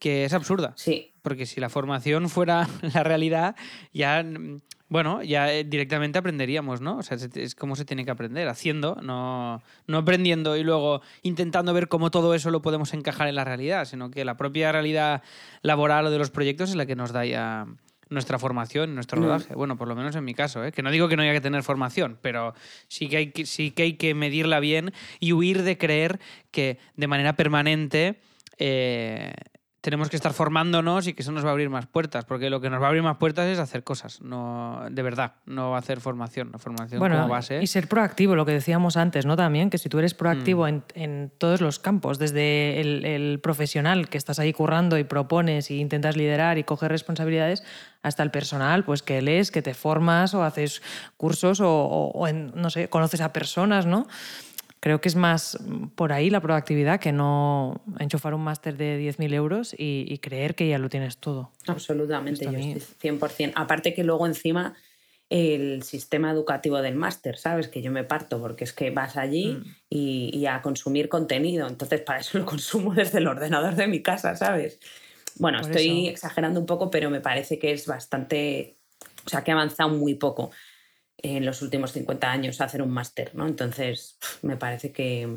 [0.00, 0.72] que es absurda.
[0.76, 1.06] sí.
[1.22, 3.54] Porque si la formación fuera la realidad,
[3.92, 6.96] ya, mm, bueno, ya eh, directamente aprenderíamos, ¿no?
[6.96, 11.74] O sea, es- como se tiene que aprender, haciendo, no, no aprendiendo y luego intentando
[11.74, 15.22] ver cómo todo eso lo podemos encajar en la realidad, sino que la propia realidad
[15.60, 17.66] laboral o de los proyectos es la que nos da ya
[18.08, 19.24] nuestra formación, nuestro Mm.
[19.24, 19.54] rodaje.
[19.54, 20.72] Bueno, por lo menos en mi caso, ¿eh?
[20.72, 22.54] que no digo que no haya que tener formación, pero
[22.88, 26.18] sí que, hay que, sí que hay que medirla bien y huir de creer
[26.50, 28.18] que de manera permanente
[28.58, 29.32] eh,
[29.80, 32.60] tenemos que estar formándonos y que eso nos va a abrir más puertas, porque lo
[32.60, 36.00] que nos va a abrir más puertas es hacer cosas, no de verdad, no hacer
[36.00, 37.62] formación, la formación Bueno, como base.
[37.62, 39.36] y ser proactivo, lo que decíamos antes, ¿no?
[39.36, 44.08] También, que si tú eres proactivo en, en todos los campos, desde el, el profesional,
[44.10, 47.62] que estás ahí currando y propones y intentas liderar y coger responsabilidades,
[48.02, 50.82] hasta el personal, pues que lees, que te formas o haces
[51.16, 54.06] cursos o, o- o en, no sé, conoces a personas, ¿no?
[54.80, 55.58] Creo que es más
[55.94, 60.54] por ahí la proactividad que no enchufar un máster de 10.000 euros y, y creer
[60.54, 61.52] que ya lo tienes todo.
[61.66, 63.52] Absolutamente, yo estoy 100%.
[63.56, 64.74] Aparte que luego encima
[65.28, 67.68] el sistema educativo del máster, ¿sabes?
[67.68, 69.74] Que yo me parto porque es que vas allí Mm.
[69.90, 71.68] y, y a consumir contenido.
[71.68, 74.80] Entonces, para eso lo consumo desde el ordenador de mi casa, ¿sabes?
[75.36, 76.10] Bueno, Por estoy eso.
[76.10, 78.76] exagerando un poco, pero me parece que es bastante...
[79.24, 80.50] O sea, que ha avanzado muy poco
[81.22, 83.46] en los últimos 50 años hacer un máster, ¿no?
[83.46, 85.28] Entonces, me parece que...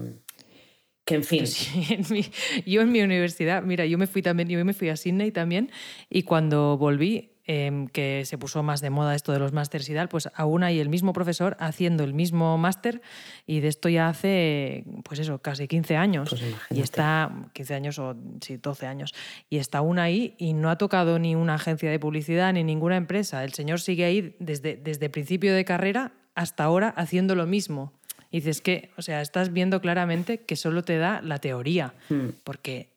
[1.05, 1.43] Que en fin,
[1.89, 2.31] en mi-
[2.65, 5.69] yo en mi universidad, mira, yo me fui también, yo me fui a Sydney también
[6.09, 9.93] y cuando volví, em, que se puso más de moda esto de los másters y
[9.93, 13.01] tal, pues aún hay el mismo profesor haciendo el mismo máster
[13.45, 16.29] y de esto ya hace, pues eso, casi 15 años.
[16.29, 19.13] Pues y está, 15 años o sí, 12 años,
[19.49, 22.95] y está aún ahí y no ha tocado ni una agencia de publicidad ni ninguna
[22.97, 23.43] empresa.
[23.43, 27.91] El señor sigue ahí desde, desde principio de carrera hasta ahora haciendo lo mismo.
[28.31, 32.29] Y dices que, o sea, estás viendo claramente que solo te da la teoría, Mm.
[32.43, 32.92] porque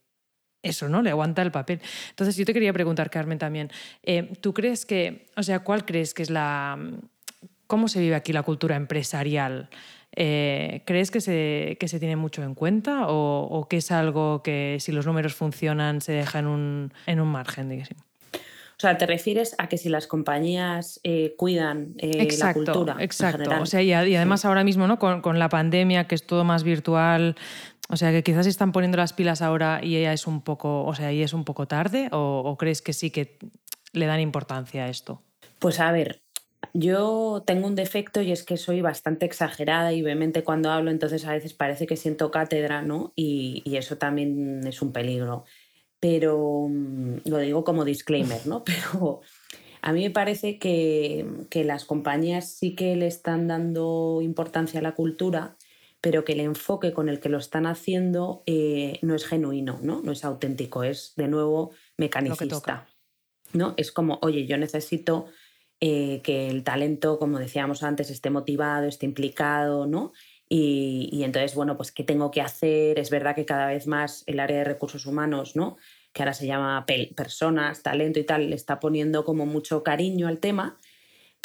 [0.67, 1.03] eso, ¿no?
[1.03, 1.81] Le aguanta el papel.
[2.11, 3.71] Entonces, yo te quería preguntar, Carmen, también,
[4.03, 6.79] eh, ¿tú crees que, o sea, cuál crees que es la...
[7.67, 9.69] ¿Cómo se vive aquí la cultura empresarial?
[10.15, 14.43] Eh, ¿Crees que se, que se tiene mucho en cuenta o, o que es algo
[14.43, 17.69] que si los números funcionan se deja en un, en un margen?
[17.69, 17.91] digamos?
[18.77, 22.93] O sea, ¿te refieres a que si las compañías eh, cuidan eh, exacto, la cultura?
[22.95, 23.39] en Exacto.
[23.39, 23.63] general?
[23.63, 24.99] O sea, y además ahora mismo, ¿no?
[24.99, 27.37] Con, con la pandemia, que es todo más virtual,
[27.89, 30.95] o sea, que quizás están poniendo las pilas ahora y ella es un poco, o
[30.95, 33.39] sea, y es un poco tarde, o, crees que sí que
[33.93, 35.23] le dan importancia a esto?
[35.59, 36.23] Pues a ver,
[36.75, 41.25] yo tengo un defecto y es que soy bastante exagerada y vehemente cuando hablo, entonces
[41.27, 43.13] a veces parece que siento cátedra, ¿no?
[43.15, 45.45] Y, y eso también es un peligro.
[46.01, 48.65] Pero mm, lo digo como disclaimer, ¿no?
[48.65, 49.21] Pero
[49.81, 54.83] a mí me parece que, que las compañías sí que le están dando importancia a
[54.83, 55.57] la cultura,
[56.01, 60.03] pero que el enfoque con el que lo están haciendo eh, no es genuino, ¿no?
[60.03, 62.87] No es auténtico, es de nuevo mecanicista.
[63.53, 63.75] ¿no?
[63.77, 65.27] Es como, oye, yo necesito
[65.81, 70.13] eh, que el talento, como decíamos antes, esté motivado, esté implicado, ¿no?
[70.49, 72.99] Y, y entonces, bueno, pues, ¿qué tengo que hacer?
[72.99, 75.77] Es verdad que cada vez más el área de recursos humanos, ¿no?
[76.13, 80.39] Que ahora se llama personas, talento y tal, le está poniendo como mucho cariño al
[80.39, 80.79] tema,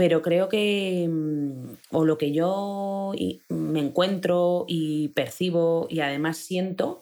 [0.02, 3.14] pero creo que, mm, o lo que yo
[3.50, 7.02] me encuentro y percibo y además siento,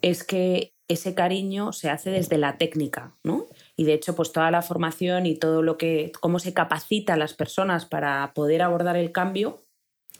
[0.00, 3.46] es que ese cariño se hace desde la técnica, ¿no?
[3.76, 7.18] Y de hecho, pues toda la formación y todo lo que, cómo se capacita a
[7.18, 9.62] las personas para poder abordar el cambio,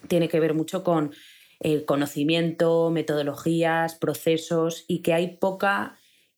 [0.07, 1.15] tiene que ver mucho con
[1.59, 5.97] el conocimiento, metodologías, procesos y que hay poca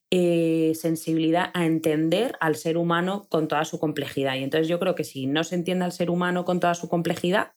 [0.09, 4.35] eh, sensibilidad a entender al ser humano con toda su complejidad.
[4.35, 6.87] Y entonces yo creo que si no se entiende al ser humano con toda su
[6.87, 7.51] complejidad,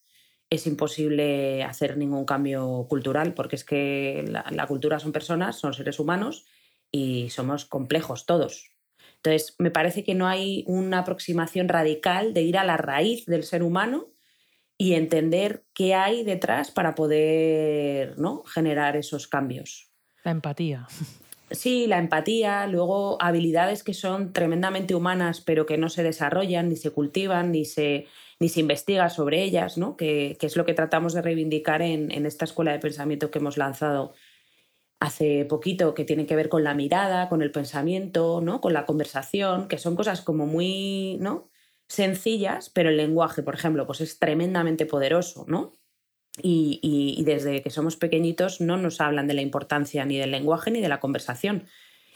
[0.51, 5.75] es imposible hacer ningún cambio cultural, porque es que la, la cultura son personas, son
[5.75, 6.45] seres humanos
[6.91, 8.71] y somos complejos todos.
[9.17, 13.45] Entonces, me parece que no hay una aproximación radical de ir a la raíz del
[13.45, 14.09] ser humano
[14.79, 18.43] y entender qué hay detrás para poder ¿no?
[18.45, 19.93] generar esos cambios.
[20.25, 20.89] La empatía.
[21.51, 26.77] Sí, la empatía, luego habilidades que son tremendamente humanas, pero que no se desarrollan, ni
[26.77, 28.07] se cultivan, ni se,
[28.39, 29.97] ni se investiga sobre ellas, ¿no?
[29.97, 33.57] que, es lo que tratamos de reivindicar en, en esta escuela de pensamiento que hemos
[33.57, 34.15] lanzado
[35.01, 38.61] hace poquito, que tiene que ver con la mirada, con el pensamiento, ¿no?
[38.61, 41.51] con la conversación, que son cosas como muy ¿no?
[41.89, 45.73] sencillas, pero el lenguaje, por ejemplo, pues es tremendamente poderoso, ¿no?
[46.43, 50.31] Y, y- y desde que somos pequeñitos no nos hablan de la importancia ni del
[50.31, 51.65] lenguaje ni de la conversación.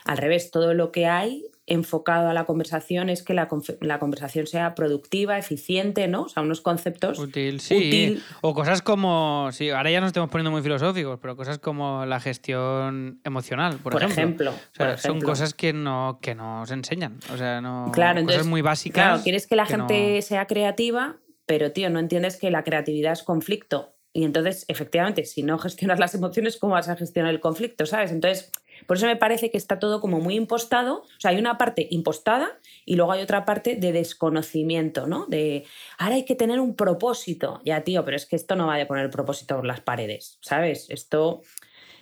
[0.04, 3.48] Al revés, todo lo que hay enfocado a la conversación es que la,
[3.80, 6.24] la conversación sea productiva, eficiente, ¿no?
[6.24, 7.74] O sea, unos conceptos Útil, sí.
[7.76, 8.22] útil.
[8.42, 12.20] O cosas como, sí, ahora ya nos estamos poniendo muy filosóficos, pero cosas como la
[12.20, 14.50] gestión emocional, por, por ejemplo.
[14.50, 15.28] O sea, por son ejemplo.
[15.30, 17.18] cosas que no, que nos enseñan.
[17.32, 17.90] O sea, no.
[17.94, 19.02] Claro, cosas entonces, muy básicas.
[19.06, 22.62] Claro, quieres que la que gente no- sea creativa, pero tío, no entiendes que la
[22.62, 23.93] creatividad es conflicto.
[24.16, 27.84] Y entonces, efectivamente, si no gestionas las emociones, ¿cómo vas a gestionar el conflicto?
[27.84, 28.12] ¿Sabes?
[28.12, 28.52] Entonces,
[28.86, 30.98] por eso me parece que está todo como muy impostado.
[30.98, 35.26] O sea, hay una parte impostada y luego hay otra parte de desconocimiento, ¿no?
[35.26, 35.64] De
[35.98, 37.60] ahora hay que tener un propósito.
[37.64, 40.86] Ya, tío, pero es que esto no va de poner propósito por las paredes, ¿sabes?
[40.90, 41.42] Esto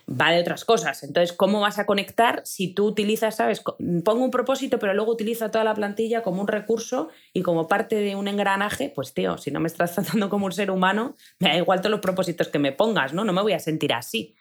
[0.09, 1.03] va de otras cosas.
[1.03, 3.61] Entonces, ¿cómo vas a conectar si tú utilizas, sabes,
[4.03, 7.95] pongo un propósito, pero luego utilizo toda la plantilla como un recurso y como parte
[7.95, 8.91] de un engranaje?
[8.93, 11.91] Pues tío, si no me estás tratando como un ser humano, me da igual todos
[11.91, 13.23] los propósitos que me pongas, ¿no?
[13.23, 14.35] No me voy a sentir así.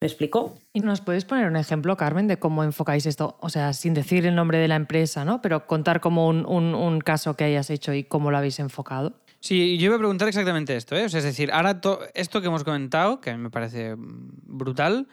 [0.00, 0.58] ¿Me explico?
[0.72, 3.36] ¿Y nos puedes poner un ejemplo, Carmen, de cómo enfocáis esto?
[3.40, 5.42] O sea, sin decir el nombre de la empresa, ¿no?
[5.42, 9.12] Pero contar como un, un caso que hayas hecho y cómo lo habéis enfocado.
[9.40, 10.96] Sí, yo iba a preguntar exactamente esto.
[10.96, 11.04] ¿eh?
[11.04, 11.80] es decir, ahora
[12.14, 15.08] esto que hemos comentado, que me parece brutal,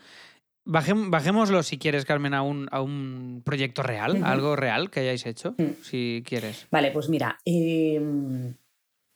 [0.66, 5.56] bajémoslo si quieres, Carmen, a un, a un proyecto real, algo real que hayáis hecho,
[5.82, 6.68] si quieres.
[6.72, 8.54] Vale, pues mira, em,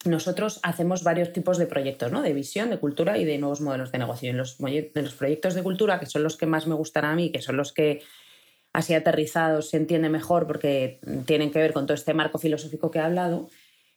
[0.06, 2.22] nosotros hacemos varios tipos de proyectos, ¿no?
[2.22, 4.30] De visión, de cultura y de nuevos modelos de negocio.
[4.30, 7.16] En los, en los proyectos de cultura, que son los que más me gustan a
[7.16, 8.02] mí, que son los que
[8.74, 13.00] así aterrizados se entiende mejor porque tienen que ver con todo este marco filosófico que
[13.00, 13.50] he hablado,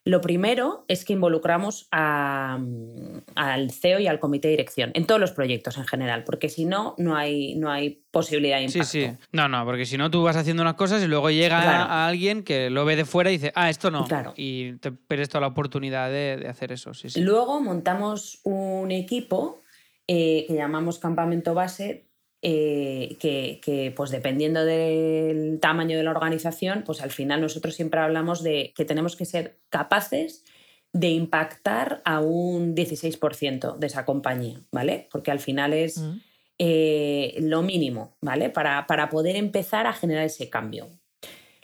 [0.05, 5.33] lo primero es que involucramos al CEO y al comité de dirección en todos los
[5.33, 8.85] proyectos en general, porque si no, no hay, no hay posibilidad de impacto.
[8.85, 9.17] Sí, sí.
[9.33, 12.43] No, no, porque si no, tú vas haciendo unas cosas y luego llega a alguien
[12.43, 14.05] que lo ve de fuera y dice, ah, esto no.
[14.05, 14.35] Claro.
[14.37, 16.93] Y te pierdes toda la oportunidad de, hacer eso.
[16.93, 17.23] Sí, sí.
[17.23, 19.63] Luego montamos un equipo
[20.07, 22.09] eh, que llamamos campamento base
[22.47, 28.43] eh, que, pues dependiendo del tamaño de la organización, pues al final nosotros siempre hablamos
[28.43, 30.45] de que tenemos que ser capaces
[30.93, 35.09] de impactar a un 16% de esa compañía, ¿vale?
[35.11, 36.21] Porque al final es mm.
[36.59, 38.51] eh, lo mínimo, ¿vale?
[38.51, 40.91] Para, para, poder empezar a generar ese cambio.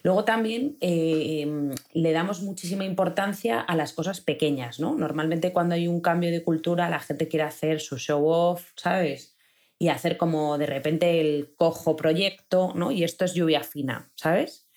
[0.02, 4.94] Luego también eh, em, le damos muchísima importancia a las cosas pequeñas, ¿no?
[4.94, 9.29] Normalmente cuando hay un cambio de cultura la gente quiere hacer su show off, ¿sabes?
[9.80, 12.92] Y hacer como de repente el cojo proyecto, ¿no?
[12.92, 14.68] Y esto es lluvia fina, ¿sabes?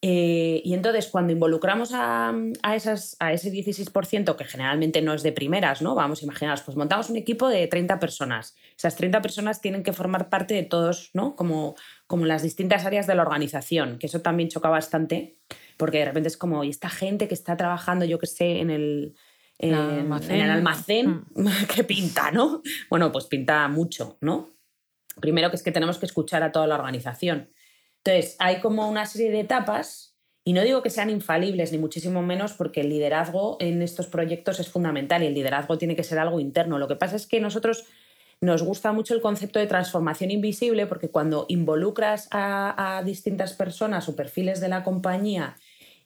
[0.00, 2.32] Eh, y entonces cuando involucramos a,
[2.72, 5.96] esas, a ese 16%, que generalmente no es de primeras, ¿no?
[5.96, 8.54] Vamos, a imaginaros, pues montamos un equipo de 30 personas.
[8.76, 11.34] Esas 30 personas tienen que formar parte de todos, ¿no?
[11.34, 11.74] Como,
[12.06, 15.36] como las distintas áreas de la organización, que eso también choca bastante,
[15.76, 18.70] porque de repente es como, y esta gente que está trabajando, yo que sé, en
[18.70, 19.16] el,
[19.58, 21.48] en, el almacén, mm.
[21.74, 22.62] que pinta, ¿no?
[22.88, 24.50] Bueno, pues pinta mucho, ¿no?
[25.20, 27.50] Primero que es que tenemos que escuchar a toda la organización.
[28.04, 32.22] Entonces, hay como una serie de etapas, y no digo que sean infalibles, ni muchísimo
[32.22, 36.18] menos, porque el liderazgo en estos proyectos es fundamental y el liderazgo tiene que ser
[36.18, 36.78] algo interno.
[36.78, 37.84] Lo que pasa es que nosotros
[38.40, 44.08] nos gusta mucho el concepto de transformación invisible porque cuando involucras a, a distintas personas
[44.08, 45.56] o perfiles de la compañía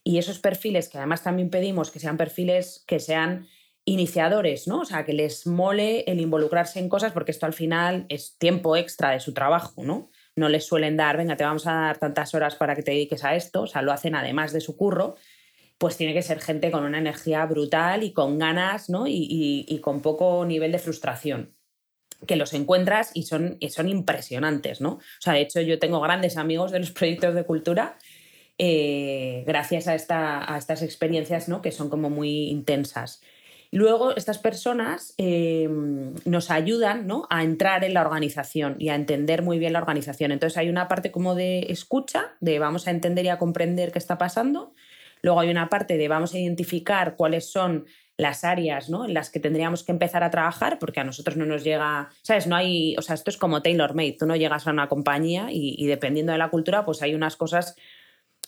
[0.05, 3.47] y esos perfiles, que además también pedimos que sean perfiles que sean
[3.85, 4.81] iniciadores, ¿no?
[4.81, 8.77] O sea, que les mole el involucrarse en cosas porque esto al final es tiempo
[8.77, 10.11] extra de su trabajo, ¿no?
[10.37, 13.25] No les suelen dar, venga, te vamos a dar tantas horas para que te dediques
[13.25, 15.17] a esto, o sea, lo hacen además de su curro,
[15.79, 19.07] pues tiene que ser gente con una energía brutal y con ganas, ¿no?
[19.09, 21.57] Y, con poco nivel de frustración
[22.25, 24.91] que los encuentras y son, y son impresionantes, ¿no?
[24.91, 27.99] O sea, de hecho yo tengo grandes amigos de los proyectos de cultura
[28.65, 31.63] eh, gracias a, esta, a, estas experiencias ¿no?
[31.63, 33.21] que son como muy intensas.
[33.73, 35.69] Luego, estas personas eh,
[36.25, 37.27] nos ayudan ¿no?
[37.29, 40.31] a entrar en la organización y a entender muy bien la organización.
[40.31, 43.99] Entonces, hay una parte como de escucha, de vamos a entender y a comprender qué
[43.99, 44.75] está pasando.
[45.23, 49.07] Luego hay una parte de vamos a identificar cuáles son las áreas ¿no?
[49.07, 52.47] en las que tendríamos que empezar a trabajar, porque a nosotros no nos llega, ¿sabes?
[52.47, 55.85] No hay, o sea, esto es como tailor-made, tú no llegas a una compañía y,
[55.87, 57.75] dependiendo de la cultura, pues hay unas cosas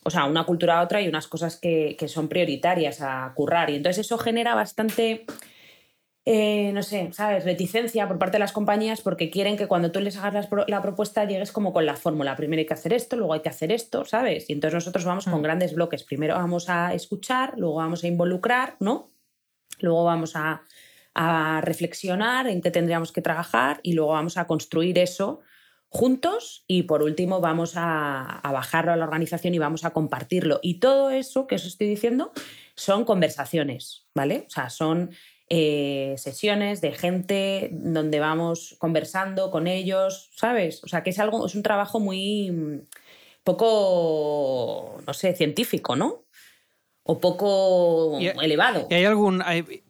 [0.05, 3.71] o sea, una cultura a otra y unas cosas que, son prioritarias a currar.
[3.71, 5.25] Y entonces eso genera bastante,
[6.27, 7.45] eh, no sé, ¿sabes?
[7.45, 11.25] Reticencia por parte de las compañías porque quieren que cuando tú les hagas la, propuesta
[11.25, 12.37] llegues como con la fórmula.
[12.37, 14.49] Primero hay que hacer esto, luego hay que hacer esto, ¿sabes?
[14.51, 15.43] Y entonces nosotros vamos con mm.
[15.43, 16.05] grandes bloques.
[16.05, 19.11] Primero vamos a escuchar, luego vamos a involucrar, ¿no?
[19.81, 20.63] Luego vamos a,
[21.15, 25.41] a reflexionar en qué tendríamos que trabajar y luego vamos a construir eso
[25.95, 30.59] juntos y por último vamos a, bajarlo a la organización y vamos a compartirlo.
[30.61, 32.33] Y todo eso que os estoy diciendo
[32.75, 34.45] son conversaciones, ¿vale?
[34.49, 35.13] O sea, son
[35.49, 40.83] eh, sesiones de gente donde vamos conversando con ellos, ¿sabes?
[40.83, 42.81] O sea, que es algo, es un trabajo muy mm,
[43.45, 46.24] poco, no sé, científico, ¿no?
[47.07, 48.87] O poco elevado.
[48.91, 49.43] ¿Y hay algún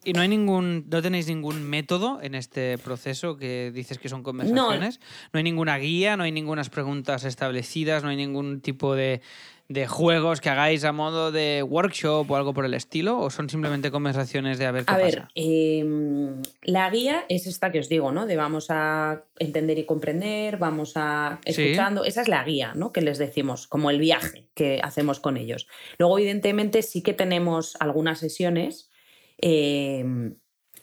[0.03, 4.21] y no hay ningún no tenéis ningún método en este proceso que dices que son
[4.21, 4.99] conversaciones?
[4.99, 9.21] No, no hay ninguna guía, no hay ninguna preguntas establecidas, no hay ningún tipo de
[9.67, 13.19] de juegos que hagáis a modo de workshop o algo por el estilo?
[13.19, 15.05] ¿O son simplemente conversaciones de a ver qué a pasa?
[15.05, 18.27] ver, em, la guía es esta que os digo, ¿no?
[18.27, 22.05] De vamos a entender y comprender, vamos a escuchando.
[22.05, 22.91] Esa es la guía, ¿no?
[22.91, 25.67] Que les decimos, como el viaje que hacemos con ellos.
[25.97, 28.91] Luego, evidentemente, sí que tenemos algunas sesiones
[29.37, 30.35] em,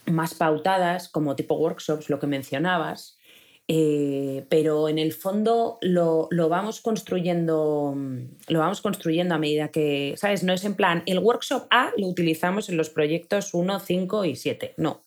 [0.06, 3.18] más pautadas, como tipo workshops, lo que mencionabas
[3.74, 7.96] eh, pero en el fondo lo, lo, vamos construyendo
[8.48, 10.42] lo vamos construyendo a medida que, ¿sabes?
[10.42, 14.36] No es en plan, el workshop A lo utilizamos en los proyectos 1, 5 y
[14.36, 15.06] 7, no.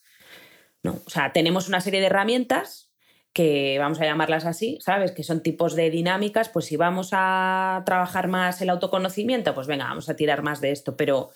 [0.82, 1.00] no.
[1.06, 2.92] O sea, tenemos una serie de herramientas
[3.34, 5.12] que vamos a llamarlas así, ¿sabes?
[5.12, 9.86] Que son tipos de dinámicas, pues si vamos a trabajar más el autoconocimiento, pues venga,
[9.86, 11.30] vamos a tirar más de esto, pero,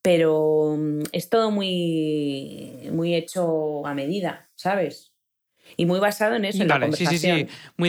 [0.00, 5.09] pero mm, es todo muy, muy hecho a medida, ¿sabes?
[5.76, 7.10] Y muy basado en eso, en la conversación.
[7.10, 7.72] Sí, sí, sí.
[7.76, 7.88] Muy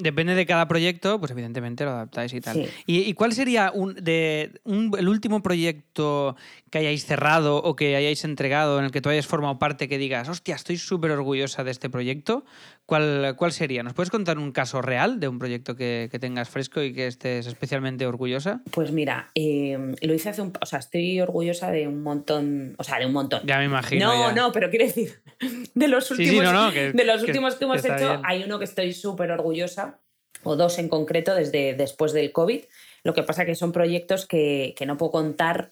[0.00, 2.68] depende de cada proyecto, pues evidentemente lo adaptáis y tal.
[2.86, 6.36] ¿Y, cuál sería un, de, el último proyecto
[6.70, 9.98] que hayáis cerrado o que hayáis entregado en el que tú hayas formado parte que
[9.98, 12.44] digas, hostia, estoy súper orgullosa de este proyecto?
[12.86, 13.82] ¿Cuál, ¿Cuál sería?
[13.82, 17.06] ¿Nos puedes contar un caso real de un proyecto que, que tengas fresco y que
[17.06, 18.60] estés especialmente orgullosa?
[18.72, 20.52] Pues mira, eh, lo hice hace un...
[20.60, 22.74] O sea, estoy orgullosa de un montón...
[22.76, 23.42] O sea, de un montón.
[23.46, 24.06] Ya me imagino.
[24.06, 25.20] No, no, pero quiero decir,
[25.74, 26.74] de los últimos,
[27.06, 30.00] de los últimos que, hemos hecho, hay uno que estoy súper orgullosa,
[30.42, 32.64] o dos en concreto, desde después del COVID.
[33.02, 35.70] Lo que pasa que son proyectos que, que no puedo contar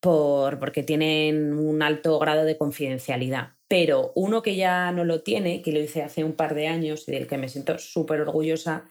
[0.00, 3.52] por, porque tienen un alto grado de confidencialidad.
[3.68, 7.08] Pero uno que ya no lo tiene, que lo hice hace un par de años
[7.08, 8.84] y del que me siento súper orgullosa,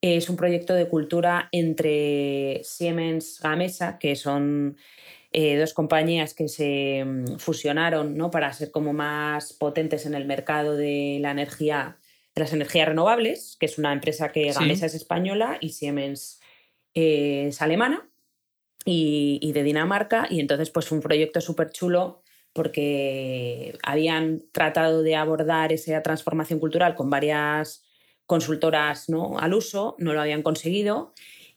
[0.00, 4.76] es un proyecto de cultura entre Siemens Gamesa, que son
[5.36, 8.30] eh, dos compañías que se mm, fusionaron ¿no?
[8.30, 11.98] para ser como más potentes en el mercado de la energía,
[12.36, 16.40] de las energías renovables, que es una empresa que Gamesa es española y Siemens
[16.94, 18.08] es alemana
[18.84, 20.28] y, y, de Dinamarca.
[20.30, 26.94] Y entonces, pues un proyecto súper chulo porque habían tratado de abordar esa transformación cultural
[26.94, 27.84] con varias
[28.26, 29.38] consultoras ¿no?
[29.38, 31.12] al uso, no lo habían conseguido.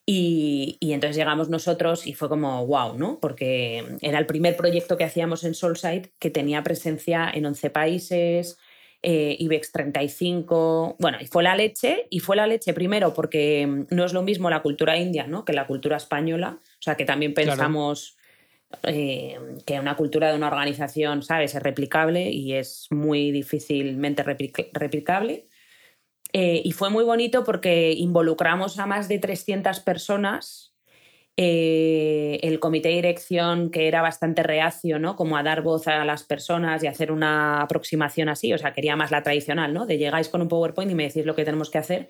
[0.10, 3.20] Y, entonces llegamos nosotros y fue como wow, ¿no?
[3.20, 8.58] Porque era el primer proyecto que hacíamos en Soulside que tenía presencia en 11 países,
[9.04, 10.96] eh, IBEX 35.
[10.98, 14.50] Bueno, y fue la leche, y fue la leche primero porque no es lo mismo
[14.50, 15.43] la cultura india ¿no?
[15.43, 16.58] que la cultura española.
[16.62, 18.15] O sea, que también pensamos.
[18.84, 21.56] Eh, que una cultura de una organización, ¿sabes?
[21.56, 25.46] Es replicable y es muy difícilmente replicable.
[26.39, 30.76] Eh, y fue muy bonito porque involucramos a más de 300 personas.
[31.36, 35.15] Eh, el comité de dirección, que era bastante reacio, ¿no?
[35.15, 38.95] Como a dar voz a las personas y hacer una aproximación así, o sea, quería
[38.95, 39.88] más la tradicional, ¿no?
[39.88, 42.10] De llegáis con un PowerPoint y me decís lo que tenemos que hacer.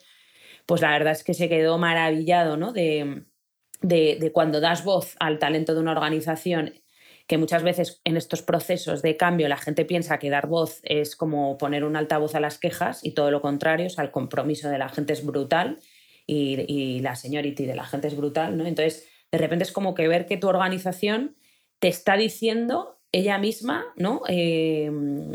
[0.65, 2.73] Pues la verdad es que se quedó maravillado, ¿no?
[2.73, 3.23] de,
[3.81, 6.73] de, cuando das voz al talento de una organización
[7.27, 11.15] que muchas veces en estos procesos de cambio la gente piensa que dar voz es
[11.15, 14.69] como poner un altavoz a las quejas y todo lo contrario, o sea, el compromiso
[14.69, 15.77] de la gente es brutal
[16.25, 18.65] y, la seniority de la gente es brutal, ¿no?
[18.65, 21.35] Entonces, de repente es como que ver que tu organización
[21.79, 24.21] te está diciendo ella misma, ¿no?
[24.27, 24.91] Eh,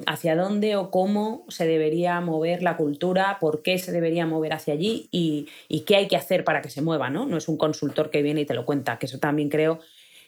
[0.07, 4.75] hacia dónde o cómo se debería mover la cultura, por qué se debería mover hacia
[4.75, 5.49] allí y,
[5.87, 7.27] qué hay que hacer para que se mueva, ¿no?
[7.27, 9.81] No es un consultor que viene y te lo cuenta, que eso también creo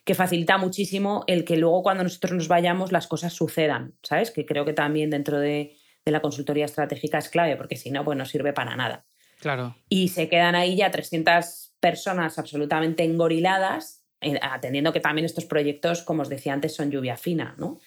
[0.04, 4.30] que facilita muchísimo el que luego cuando nosotros nos vayamos las cosas sucedan, ¿sabes?
[4.30, 8.18] Que creo que también dentro de, la consultoría estratégica es clave, porque si no, pues
[8.18, 9.06] no sirve para nada.
[9.40, 9.74] Claro.
[9.88, 14.04] Y se quedan ahí ya 300 personas absolutamente engoriladas
[14.40, 17.78] atendiendo que también estos proyectos, como os decía antes, son lluvia fina, ¿no?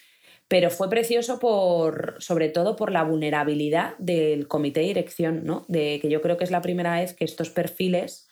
[0.46, 5.64] Pero fue precioso por, sobre todo por la vulnerabilidad del comité de dirección, ¿no?
[5.68, 8.27] De que yo creo que es la primera vez que estos perfiles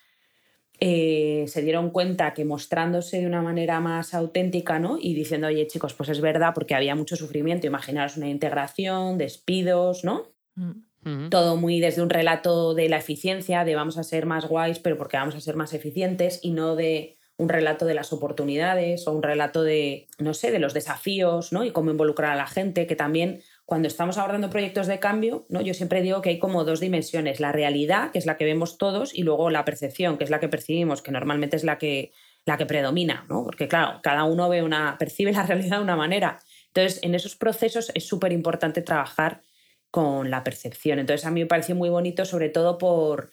[0.78, 4.98] eh, se dieron cuenta que mostrándose de una manera más auténtica, ¿no?
[5.00, 7.66] Y diciendo, oye, chicos, pues es verdad, porque había mucho sufrimiento.
[7.66, 10.26] Imaginaros una integración, despidos, ¿no?
[10.54, 11.28] Mm.
[11.30, 14.98] Todo muy desde un relato de la eficiencia, de vamos a ser más guays, pero
[14.98, 19.12] porque vamos a ser más eficientes, y no de un relato de las oportunidades o
[19.12, 21.64] un relato de, no sé, de los desafíos, ¿no?
[21.64, 25.60] Y cómo involucrar a la gente, que también cuando estamos abordando proyectos de cambio, ¿no?
[25.60, 28.78] Yo siempre digo que hay como dos dimensiones, la realidad, que es la que vemos
[28.78, 32.12] todos, y luego la percepción, que es la que percibimos, que normalmente es la que,
[32.44, 33.42] la que predomina, ¿no?
[33.42, 36.38] Porque claro, cada uno ve una, percibe la realidad de una manera.
[36.68, 39.42] Entonces, en esos procesos es súper importante trabajar
[39.90, 41.00] con la percepción.
[41.00, 43.30] Entonces, a mí me pareció muy bonito, sobre todo por,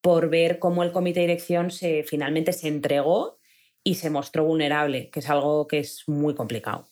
[0.00, 3.38] por ver cómo el comité de dirección se, finalmente se entregó
[3.84, 6.88] y se mostró vulnerable, que es algo que es muy complicado.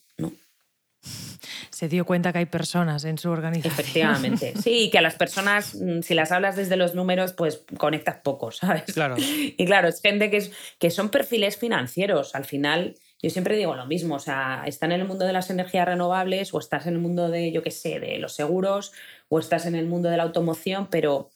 [1.69, 3.73] Se dio cuenta que hay personas en su organización.
[3.73, 4.53] Efectivamente.
[4.61, 8.51] Sí, que a las personas, mm, si las hablas desde los números, pues conectas poco,
[8.51, 8.93] ¿sabes?
[8.93, 9.15] Claro.
[9.57, 12.35] Y claro, es gente que, es, que son perfiles financieros.
[12.35, 15.49] Al final, yo siempre digo lo mismo, o sea, están en el mundo de las
[15.49, 18.91] energías renovables o estás en el mundo de, yo qué sé, de los seguros
[19.29, 21.31] o estás en el mundo de la automoción, pero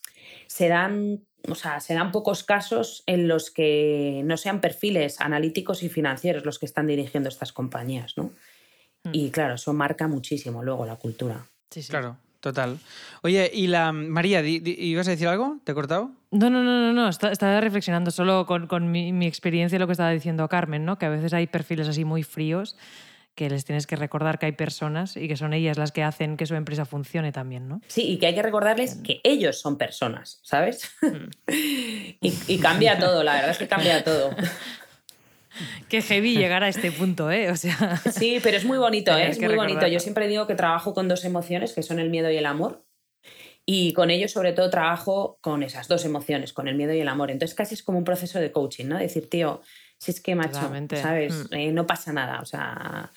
[0.47, 5.83] se dan o sea, se dan pocos casos en los que no sean perfiles analíticos
[5.83, 8.31] y financieros los que están dirigiendo estas compañías, ¿no?
[9.03, 9.11] Hmm.
[9.13, 11.45] Y claro, eso marca muchísimo luego la cultura.
[11.69, 11.89] Sí, sí.
[11.89, 12.17] Claro.
[12.39, 12.79] Total.
[13.21, 15.57] Oye, y la María, ¿ibas a decir algo?
[15.65, 16.11] ¿Te he cortado?
[16.31, 17.09] No, no, no, no, no.
[17.09, 20.97] Estaba reflexionando solo con, con mi, mi, experiencia y lo que estaba diciendo Carmen, ¿no?
[20.97, 22.77] Que a veces hay perfiles así muy fríos
[23.39, 26.35] que les tienes que recordar que hay personas y que son ellas las que hacen
[26.35, 27.79] que su empresa funcione también, ¿no?
[27.87, 30.91] Sí, y que hay que recordarles que ellos son personas, ¿sabes?
[31.01, 31.29] Mm.
[32.21, 34.31] y, cambia todo, la verdad es que cambia todo.
[35.87, 37.49] Qué heavy llegar a este punto, ¿eh?
[37.51, 37.97] O sea...
[38.11, 39.29] Sí, pero es muy bonito, ¿eh?
[39.29, 39.87] Es muy bonito.
[39.87, 42.85] Yo siempre digo que trabajo con dos emociones, que son el miedo y el amor.
[43.65, 47.07] Y con ellos, sobre todo, trabajo con esas dos emociones, con el miedo y el
[47.07, 47.29] amor.
[47.29, 48.97] Entonces, casi es como un proceso de coaching, ¿no?
[48.97, 49.61] Decir, tío,
[49.99, 51.49] si es que, macho, ¿sabes?
[51.51, 51.53] Mm.
[51.53, 52.39] Eh, no pasa nada.
[52.41, 53.11] O sea,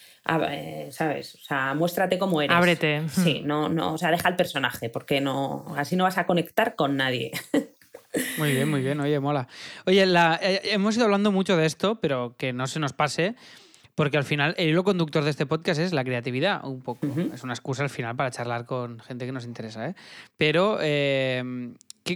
[0.90, 1.36] ¿sabes?
[1.36, 2.54] O sea, muéstrate cómo eres.
[2.54, 3.08] Ábrete.
[3.08, 6.74] Sí, no, no, o sea, deja el personaje, porque no, así no vas a conectar
[6.74, 7.30] con nadie.
[8.38, 9.48] Muy bien, muy bien, oye, mola.
[9.86, 13.34] Oye, eh, hemos ido hablando mucho de esto, pero que no se nos pase,
[13.94, 17.06] porque al final el hilo conductor de este podcast es la creatividad, un poco.
[17.32, 19.94] Es una excusa al final para charlar con gente que nos interesa, ¿eh?
[20.36, 21.72] Pero eh,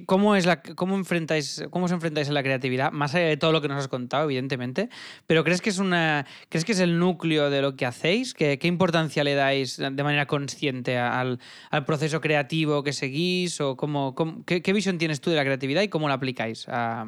[0.06, 2.90] ¿Cómo, es la, cómo, enfrentáis, ¿Cómo os enfrentáis a la creatividad?
[2.90, 4.88] Más allá de todo lo que nos has contado, evidentemente.
[5.26, 8.34] Pero ¿crees que es, una, ¿crees que es el núcleo de lo que hacéis?
[8.34, 11.38] ¿Qué, qué importancia le dais de manera consciente al,
[11.70, 13.60] al proceso creativo que seguís?
[13.60, 14.14] ¿O cómo,
[14.44, 17.06] qué, qué, visión tienes tú de la creatividad y cómo la aplicáis a,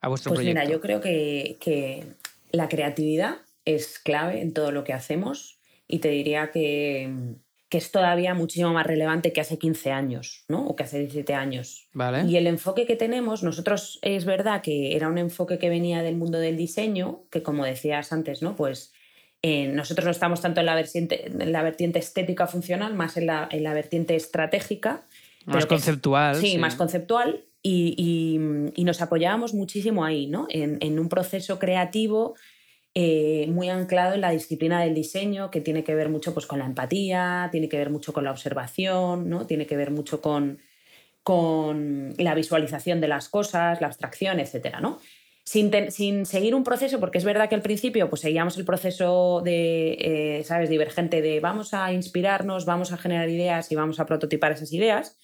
[0.00, 0.54] a vuestro proyecto?
[0.54, 2.04] Pues mira, yo creo que, que
[2.50, 5.58] la creatividad es clave en todo lo que hacemos
[5.88, 7.36] y te diría que
[7.72, 10.66] que es todavía muchísimo más relevante que hace 15 años, ¿no?
[10.66, 11.88] O que hace 17 años.
[11.94, 12.30] Vale.
[12.30, 16.16] Y el enfoque que tenemos, nosotros es verdad que era un enfoque que venía del
[16.16, 18.56] mundo del diseño, que como decías antes, ¿no?
[18.56, 18.92] Pues
[19.40, 23.24] eh, nosotros no estamos tanto en la, vertiente, en la vertiente estética funcional, más en
[23.24, 25.06] la, en la vertiente estratégica.
[25.46, 26.36] Más conceptual.
[26.36, 27.46] sí, más conceptual.
[27.62, 30.46] Y, y, nos apoyábamos muchísimo ahí, ¿no?
[30.50, 32.34] En, en un proceso creativo
[32.94, 36.58] eh, muy anclado en la disciplina del diseño, que tiene que ver mucho pues, con
[36.58, 39.46] la empatía, tiene que ver mucho con la observación, ¿no?
[39.46, 40.58] tiene que ver mucho con,
[41.22, 44.76] con la visualización de las cosas, la abstracción, etc.
[44.82, 44.98] ¿no?
[45.42, 49.40] Sin, sin, seguir un proceso, porque es verdad que al principio pues, seguíamos el proceso
[49.42, 49.96] de,
[50.38, 54.52] eh, ¿sabes?, divergente de vamos a inspirarnos, vamos a generar ideas y vamos a prototipar
[54.52, 55.16] esas ideas,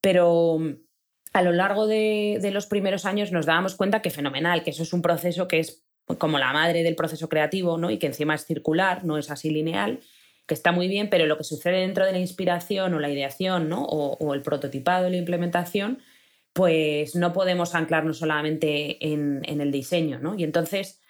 [0.00, 0.58] pero
[1.32, 4.82] a lo largo de, de los primeros años nos dábamos cuenta que fenomenal, que eso
[4.82, 5.85] es un proceso que es
[6.18, 7.90] como la madre del proceso creativo, ¿no?
[7.90, 10.00] Y que encima es circular, no es así lineal,
[10.46, 13.68] que está muy bien, pero lo que sucede dentro de la inspiración o la ideación,
[13.68, 13.84] ¿no?
[13.84, 15.98] O, el prototipado la implementación,
[16.52, 20.36] pues no podemos anclarnos solamente en, el diseño, ¿no?
[20.38, 21.00] Y entonces,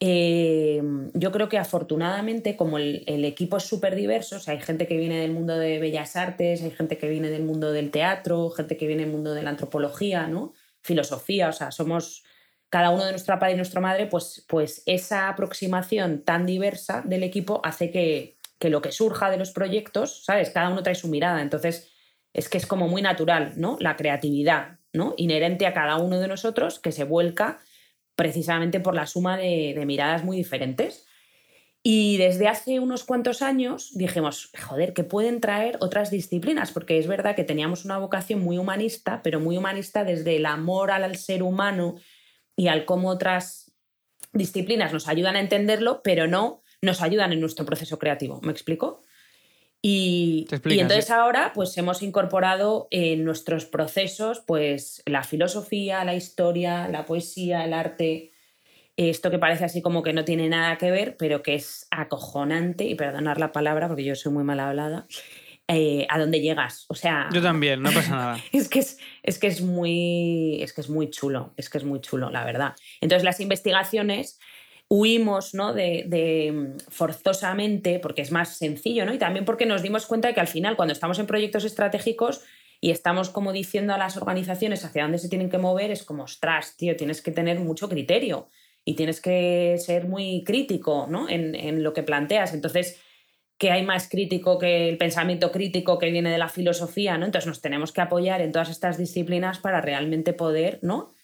[0.00, 0.82] eh,
[1.14, 5.30] yo creo que afortunadamente, como el, equipo es súper diverso, hay gente que viene del
[5.30, 9.04] mundo de bellas artes, hay gente que viene del mundo del teatro, gente que viene
[9.04, 10.52] del mundo de la antropología, ¿no?
[10.82, 12.24] Filosofía, o sea, somos
[12.72, 17.22] cada uno de nuestra padre y nuestra madre, pues, pues esa aproximación tan diversa del
[17.22, 18.38] equipo hace que,
[18.70, 20.48] lo que surja de los proyectos, ¿sabes?
[20.48, 21.42] Cada uno trae su mirada.
[21.42, 21.92] Entonces,
[22.32, 23.76] es que es como muy natural, ¿no?
[23.78, 25.12] La creatividad, ¿no?
[25.18, 27.58] Inherente a cada uno de nosotros que se vuelca
[28.14, 31.04] precisamente por la suma de, de miradas muy diferentes.
[31.82, 37.06] Y desde hace unos cuantos años dijimos, joder, que pueden traer otras disciplinas, porque es
[37.06, 41.42] verdad que teníamos una vocación muy humanista, pero muy humanista desde el amor al ser
[41.42, 41.96] humano
[42.56, 43.72] y al cómo otras
[44.32, 48.40] disciplinas nos ayudan a entenderlo, pero no nos ayudan en nuestro proceso creativo.
[48.42, 49.02] ¿Me explico?
[49.84, 56.86] Y, y entonces ahora pues hemos incorporado en nuestros procesos pues la filosofía, la historia,
[56.86, 58.32] la poesía, el arte,
[58.96, 62.84] esto que parece así como que no tiene nada que ver, pero que es acojonante,
[62.84, 65.06] y perdonar la palabra porque yo soy muy mal hablada,
[65.68, 66.84] eh, a dónde llegas.
[66.88, 67.28] O sea.
[67.32, 68.38] Yo también, no pasa nada.
[68.52, 70.62] es, que es, es, que es muy.
[70.62, 71.52] Es que es muy chulo.
[71.56, 72.74] Es que es muy chulo, la verdad.
[73.00, 74.38] Entonces, las investigaciones
[74.88, 75.72] huimos ¿no?
[75.72, 79.14] de, de, mm, forzosamente, porque es más sencillo, ¿no?
[79.14, 82.42] Y también porque nos dimos cuenta de que al final, cuando estamos en proyectos estratégicos
[82.78, 86.24] y estamos como diciendo a las organizaciones hacia dónde se tienen que mover, es como,
[86.24, 88.48] ostras, tío, tienes que tener mucho criterio
[88.84, 91.28] y tienes que ser muy crítico ¿no?
[91.28, 92.52] en, en lo que planteas.
[92.52, 93.00] Entonces,
[93.62, 97.26] que hay más crítico que el pensamiento crítico que viene de la filosofía, ¿no?
[97.26, 101.14] Entonces nos tenemos que apoyar en todas estas disciplinas para realmente poder, ¿no?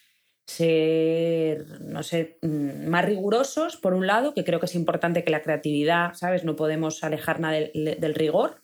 [0.46, 5.32] Ser, no sé, mm, más rigurosos, por un lado, que creo que es importante que
[5.32, 6.44] la creatividad, ¿sabes?
[6.44, 8.62] No podemos alejarla del, rigor.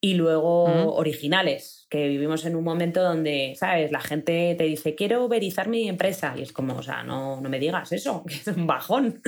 [0.00, 0.64] Y luego
[0.96, 3.92] originales, que vivimos en un momento donde, ¿sabes?
[3.92, 6.34] La gente te dice, quiero verizar mi empresa.
[6.36, 9.22] Y es como, o sea, no, no me digas eso, que es un bajón.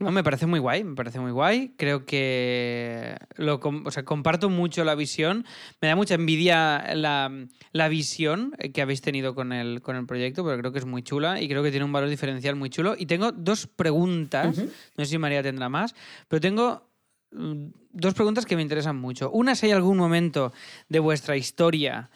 [0.00, 1.74] No, me parece muy guay, me parece muy guay.
[1.76, 5.44] Creo que lo, o sea, comparto mucho la visión.
[5.80, 7.32] Me da mucha envidia la,
[7.72, 11.02] la, visión que habéis tenido con el, con el proyecto, pero creo que es muy
[11.02, 12.94] chula y creo que tiene un valor diferencial muy chulo.
[12.96, 15.96] Y tengo dos preguntas, no sé si María tendrá más,
[16.28, 16.88] pero tengo
[17.32, 19.32] mm, dos preguntas que me interesan mucho.
[19.32, 20.52] Una, si hay algún momento
[20.88, 22.08] de vuestra historia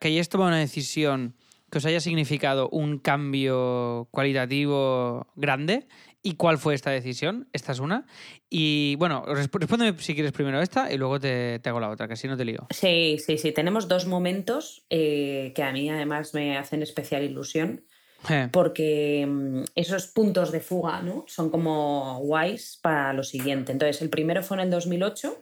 [0.00, 1.36] que hayáis tomado una decisión
[1.70, 5.86] que os haya significado un cambio cualitativo grande
[6.28, 7.48] y cuál fue esta decisión.
[7.54, 8.04] Esta es una.
[8.50, 12.28] Y bueno, respóndeme si quieres primero esta y luego te, hago la otra, que así
[12.28, 12.66] no te lío.
[12.68, 13.52] Sí, sí, sí.
[13.52, 17.82] Tenemos dos momentos eh, que a mí además me hacen especial ilusión.
[18.28, 18.50] Eh.
[18.52, 21.24] Porque mm, esos puntos de fuga ¿no?
[21.28, 23.72] son como guays para lo siguiente.
[23.72, 25.34] Entonces, el primero fue en el 2008,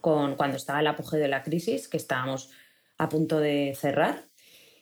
[0.00, 2.50] con, cuando estaba el apogeo de la crisis, que estábamos
[2.96, 4.28] a punto de cerrar.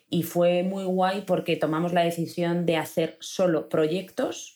[0.07, 4.55] Y fue muy guay porque tomamos la decisión de hacer solo proyectos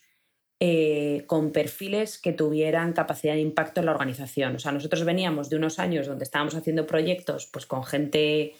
[0.59, 4.55] eh, con perfiles que tuvieran capacidad de impacto en la organización.
[4.55, 8.55] O sea, nosotros veníamos de unos años donde estábamos haciendo proyectos pues, con gente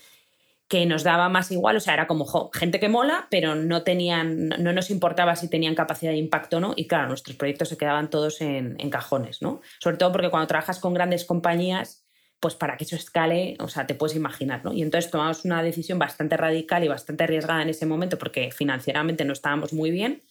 [0.70, 4.50] que nos daba más igual, o sea, era como gente que mola, pero no tenían,
[4.50, 7.78] no nos importaba si tenían capacidad de impacto o no, y claro, nuestros proyectos se
[7.78, 9.62] quedaban todos en, en cajones, ¿no?
[9.80, 12.06] Sobre todo porque cuando trabajas con grandes compañías,
[12.40, 14.72] pues para que eso escale, o sea, te puedes imaginar, ¿no?
[14.72, 19.26] Y entonces tomamos una decisión bastante radical y bastante arriesgada en ese momento porque financieramente
[19.26, 20.22] no estábamos muy bien,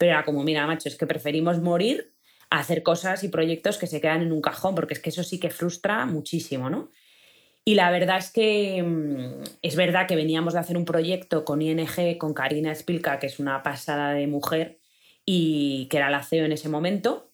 [0.00, 2.14] pero era como, mira, macho, es que preferimos morir
[2.48, 5.22] a hacer cosas y proyectos que se quedan en un cajón, porque es que eso
[5.22, 6.90] sí que frustra muchísimo, ¿no?
[7.66, 11.60] Y la verdad es que mm, es verdad que veníamos de hacer un proyecto con
[11.60, 14.78] ING, con Karina Spilka, que es una pasada de mujer,
[15.26, 17.30] y que era la CEO en ese momento,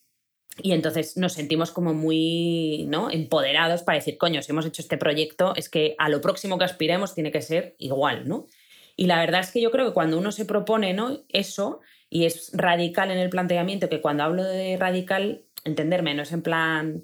[0.60, 3.12] y entonces nos sentimos como muy ¿no?
[3.12, 6.64] empoderados para decir, coño, si hemos hecho este proyecto, es que a lo próximo que
[6.64, 8.48] aspiremos tiene que ser igual, ¿no?
[8.96, 11.20] Y la verdad es que yo creo que cuando uno se propone ¿no?
[11.28, 16.32] eso y es radical en el planteamiento, que cuando hablo de radical, entenderme, no es
[16.32, 17.02] en plan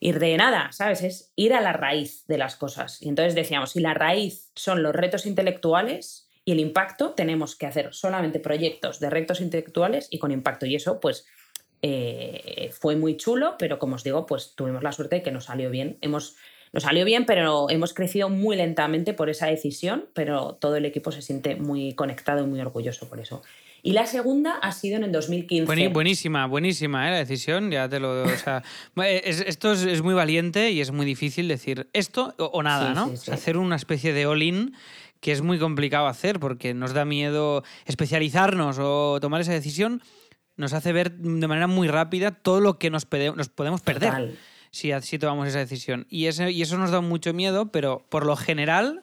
[0.00, 1.02] ir de nada, ¿sabes?
[1.02, 3.02] Es ir a la raíz de las cosas.
[3.02, 7.66] Y entonces decíamos, si la raíz son los retos intelectuales y el impacto, tenemos que
[7.66, 10.64] hacer solamente proyectos de retos intelectuales y con impacto.
[10.64, 11.26] Y eso, pues,
[11.82, 15.44] eh, fue muy chulo, pero como os digo, pues tuvimos la suerte de que nos
[15.44, 15.98] salió bien.
[16.00, 16.36] Hemos,
[16.72, 21.10] nos salió bien, pero hemos crecido muy lentamente por esa decisión, pero todo el equipo
[21.10, 23.42] se siente muy conectado y muy orgulloso por eso.
[23.82, 25.88] Y la segunda ha sido en el 2015.
[25.88, 27.12] buenísima, buenísima ¿eh?
[27.12, 28.24] la decisión, ya te lo...
[28.24, 28.62] O sea,
[29.24, 33.12] esto es, muy valiente y es muy difícil decir esto o, nada, ¿no?
[33.32, 34.74] hacer una especie de all-in
[35.20, 40.02] que es muy complicado hacer porque nos da miedo especializarnos o tomar esa decisión
[40.56, 44.34] nos hace ver de manera muy rápida todo lo que nos, nos podemos perder
[44.70, 46.06] si, si, tomamos esa decisión.
[46.08, 49.02] Y, ese, y eso nos da mucho miedo, pero por lo general,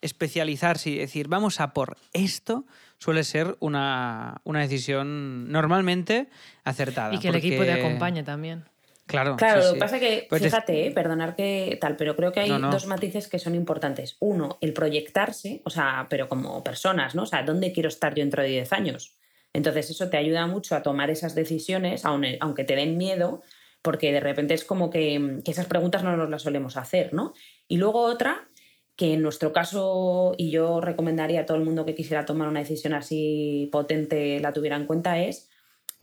[0.00, 2.64] especializarse y decir, vamos a por esto,
[2.98, 6.28] suele ser una, decisión normalmente
[6.64, 7.14] acertada.
[7.14, 8.64] Y que el equipo te acompañe también.
[9.06, 12.30] Claro, claro lo que pasa es que, pues fíjate, eh, perdonar que tal, pero creo
[12.30, 14.16] que hay dos matices que son importantes.
[14.20, 17.22] Uno, el proyectarse, o sea, pero como personas, ¿no?
[17.22, 19.14] O sea, ¿dónde quiero estar yo dentro de 10 años?
[19.54, 23.42] Entonces eso te ayuda mucho a tomar esas decisiones, aunque te den miedo,
[23.88, 27.32] porque de repente es como que, esas preguntas no nos las solemos hacer, ¿no?
[27.68, 28.46] Y luego otra,
[28.96, 32.60] que en nuestro caso, y yo recomendaría a todo el mundo que quisiera tomar una
[32.60, 35.48] decisión así potente la tuviera en cuenta, es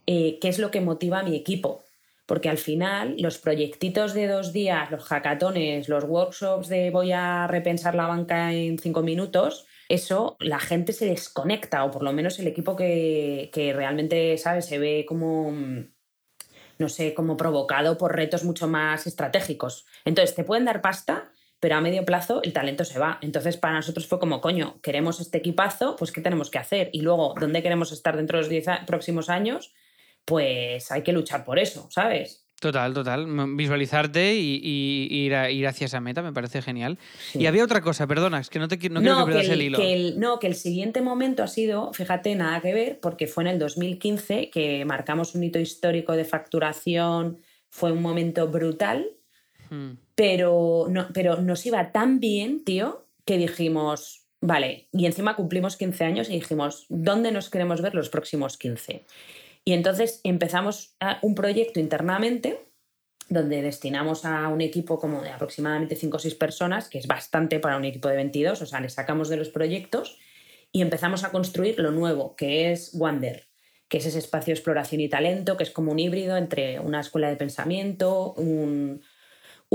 [0.07, 1.83] eh, qué es lo que motiva a mi equipo.
[2.25, 7.45] Porque al final los proyectitos de dos días, los hackatones, los workshops de voy a
[7.45, 12.39] repensar la banca en cinco minutos, eso la gente se desconecta, o por lo menos
[12.39, 14.65] el equipo que, realmente, ¿sabes?
[14.65, 15.94] Se ve como, mm,
[16.77, 19.85] no sé, como provocado por retos mucho más estratégicos.
[20.05, 23.17] Entonces, te pueden dar pasta, pero a medio plazo el talento se va.
[23.21, 26.89] Entonces, para nosotros fue como, coño, queremos este equipazo, pues ¿qué tenemos que hacer?
[26.93, 29.73] Y luego, ¿dónde queremos estar dentro de los 10 próximos años?
[30.25, 32.44] Pues hay que luchar por eso, ¿sabes?
[32.65, 33.27] Total, total.
[33.55, 34.59] Visualizarte y,
[35.11, 36.97] ir, ir, hacia esa meta me parece genial.
[37.35, 39.77] Y había otra cosa, perdona, es que no, te, no, quiero que pierdas el, hilo.
[40.17, 43.59] no, que el siguiente momento ha sido, fíjate, nada que ver, porque fue en el
[43.59, 47.37] 2015 que marcamos un hito histórico de facturación,
[47.69, 49.11] fue un momento brutal,
[49.69, 49.91] hmm.
[50.15, 56.03] pero, no, pero nos iba tan bien, tío, que dijimos, vale, y encima cumplimos 15
[56.03, 59.05] años y dijimos, ¿dónde nos queremos ver los próximos 15?
[59.65, 62.65] Y entonces empezamos un proyecto internamente
[63.27, 67.59] donde destinamos a un equipo como de aproximadamente 5 o 6 personas, que es bastante
[67.59, 70.19] para un equipo de 22, o sea, le sacamos de los proyectos
[70.71, 73.47] y empezamos a construir lo nuevo, que es Wander,
[73.87, 76.99] que es ese espacio de exploración y talento, que es como un híbrido entre una
[76.99, 79.01] escuela de pensamiento, un,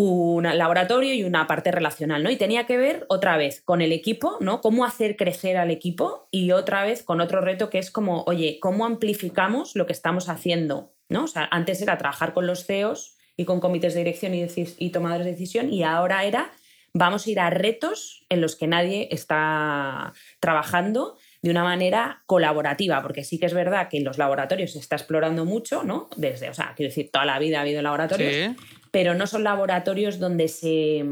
[0.03, 2.31] un laboratorio y una parte relacional, ¿no?
[2.31, 4.61] Y tenía que ver otra vez con el equipo, ¿no?
[4.61, 8.59] Cómo hacer crecer al equipo y otra vez con otro reto que es como, oye,
[8.61, 10.93] ¿cómo amplificamos lo que estamos haciendo?
[11.11, 11.25] ¿no?
[11.25, 15.27] O sea, antes era trabajar con los CEOs y con comités de dirección y, tomadores
[15.27, 16.51] de decisión y ahora era
[16.93, 23.01] vamos a ir a retos en los que nadie está trabajando de una manera colaborativa,
[23.01, 26.09] porque sí que es verdad que en los laboratorios se está explorando mucho, ¿no?
[26.17, 28.57] Desde, o sea, quiero decir, toda la vida ha habido laboratorios,
[28.91, 31.05] pero no son laboratorios donde se,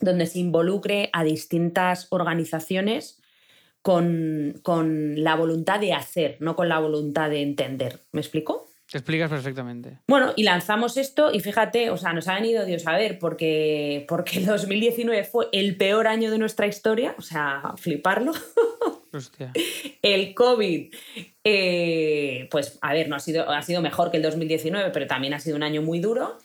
[0.00, 3.20] donde se involucre a distintas organizaciones
[3.82, 8.00] con, con la voluntad de hacer, no con la voluntad de entender.
[8.12, 8.70] ¿Me explico?
[8.90, 9.98] Te explicas perfectamente.
[10.08, 14.04] Bueno, y lanzamos esto y fíjate, o sea, nos ha venido Dios a ver porque,
[14.08, 18.32] porque el 2019 fue el peor año de nuestra historia, o sea, fliparlo.
[19.12, 19.52] Hostia.
[20.02, 20.92] El COVID,
[21.44, 25.34] eh, pues a ver, no ha sido, ha sido mejor que el 2019, pero también
[25.34, 26.38] ha sido un año muy duro.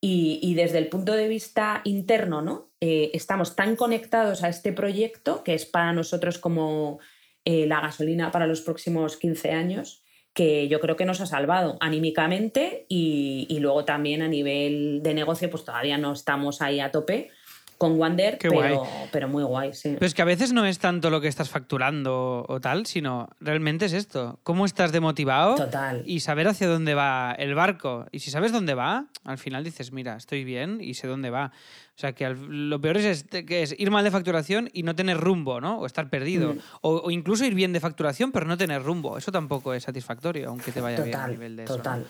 [0.00, 2.70] Y, desde el punto de vista interno, ¿no?
[2.80, 7.00] Eh, estamos tan conectados a este proyecto, que es para nosotros como
[7.44, 11.76] eh, la gasolina para los próximos 15 años, que yo creo que nos ha salvado
[11.80, 16.92] anímicamente y, y, luego también a nivel de negocio, pues todavía no estamos ahí a
[16.92, 17.30] tope
[17.78, 19.94] con Wander, pero, pero, muy guay, sí.
[19.94, 23.28] Pero es que a veces no es tanto lo que estás facturando o tal, sino
[23.40, 24.38] realmente es esto.
[24.42, 25.56] ¿Cómo estás demotivado?
[25.56, 26.02] Total.
[26.06, 28.06] Y saber hacia dónde va el barco.
[28.12, 31.52] Y si sabes dónde va, al final dices, mira, estoy bien y sé dónde va.
[31.96, 35.18] O sea, que lo peor es, que es ir mal de facturación y no tener
[35.18, 35.78] rumbo, ¿no?
[35.78, 36.54] O estar perdido.
[36.54, 36.58] Mm.
[36.82, 39.16] O, o, incluso ir bien de facturación, pero no tener rumbo.
[39.18, 41.76] Eso tampoco es satisfactorio, aunque te vaya total, bien a nivel de eso.
[41.76, 42.00] Total.
[42.00, 42.06] ¿no?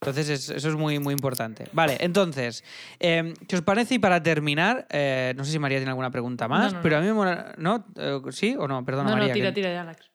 [0.00, 1.64] Entonces, es, eso es muy, muy importante.
[1.72, 2.62] Vale, entonces,
[3.00, 3.96] eh, ¿qué os parece?
[3.96, 6.98] Y para terminar, eh, no sé si María tiene alguna pregunta más, no, no, pero
[6.98, 7.54] a mí me mola.
[7.58, 7.84] ¿No?
[7.96, 8.84] Eh, ¿Sí o no?
[8.84, 9.28] Perdona, no, María.
[9.28, 9.54] No, tira, que...
[9.54, 10.10] tira de Alex.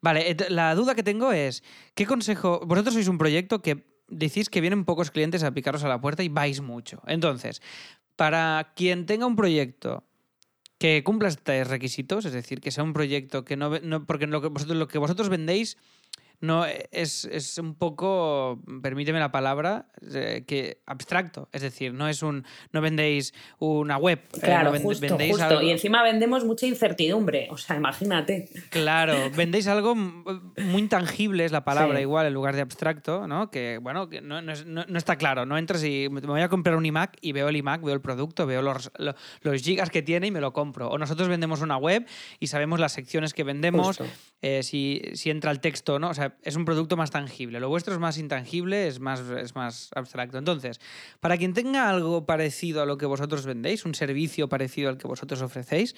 [0.00, 2.60] Vale, la duda que tengo es: ¿qué consejo.
[2.66, 6.22] Vosotros sois un proyecto que decís que vienen pocos clientes a picaros a la puerta
[6.22, 7.02] y vais mucho.
[7.06, 7.62] Entonces,
[8.16, 10.04] para quien tenga un proyecto
[10.78, 13.70] que cumpla estos requisitos, es decir, que sea un proyecto que no.
[13.80, 15.78] no porque lo que, vosotros, lo que vosotros vendéis
[16.40, 21.48] no es, es, un poco, permíteme la palabra, eh, que abstracto.
[21.52, 24.20] Es decir, no es un, no vendéis una web.
[24.40, 25.46] Claro, eh, no vend, justo, vendéis justo.
[25.46, 25.62] Algo...
[25.62, 27.48] Y encima vendemos mucha incertidumbre.
[27.50, 28.48] O sea, imagínate.
[28.70, 32.02] Claro, vendéis algo muy intangible, es la palabra sí.
[32.02, 33.50] igual, en lugar de abstracto, ¿no?
[33.50, 35.44] Que, bueno, que no, no, no, está claro.
[35.44, 38.00] No entras y me voy a comprar un iMac y veo el iMac, veo el
[38.00, 40.88] producto, veo los, los, los gigas que tiene y me lo compro.
[40.88, 42.06] O nosotros vendemos una web
[42.38, 44.00] y sabemos las secciones que vendemos,
[44.40, 46.10] eh, si, si entra el texto, ¿no?
[46.10, 47.60] O sea, es un producto más tangible.
[47.60, 50.38] Lo vuestro es más intangible, es más, es más abstracto.
[50.38, 50.80] Entonces,
[51.20, 55.08] para quien tenga algo parecido a lo que vosotros vendéis, un servicio parecido al que
[55.08, 55.94] vosotros ofrecéis,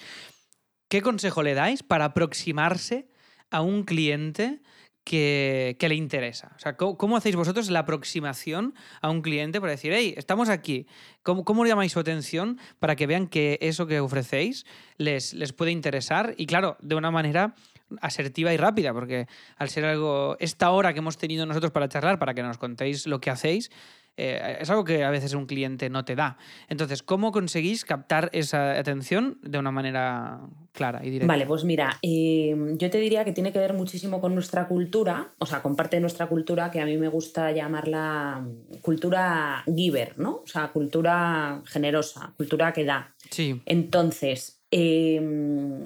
[0.87, 3.07] ¿qué consejo le dais para aproximarse
[3.49, 4.61] a un cliente
[5.03, 6.51] que, que, le interesa.
[6.55, 10.49] O sea, ¿cómo, ¿cómo, hacéis vosotros la aproximación a un cliente para decir, hey, estamos
[10.49, 10.87] aquí?
[11.23, 14.65] ¿Cómo, ¿Cómo, llamáis su atención para que vean que eso que ofrecéis
[14.97, 16.33] les, les puede interesar?
[16.37, 17.55] Y claro, de una manera
[18.01, 19.27] asertiva y rápida, porque
[19.57, 23.07] al ser algo, esta hora que hemos tenido nosotros para charlar, para que nos contéis
[23.07, 23.71] lo que hacéis,
[24.17, 26.37] eh, es algo que a veces un cliente no te da.
[26.67, 30.41] Entonces, ¿cómo conseguís captar esa atención de una manera
[30.73, 31.31] clara y directa?
[31.31, 35.33] Vale, pues mira, eh, yo te diría que tiene que ver muchísimo con nuestra cultura,
[35.37, 38.45] o sea, con parte de nuestra cultura que a mí me gusta llamarla
[38.81, 40.41] cultura giver, ¿no?
[40.43, 43.15] O sea, cultura generosa, cultura que da.
[43.29, 43.61] Sí.
[43.65, 45.19] Entonces, eh,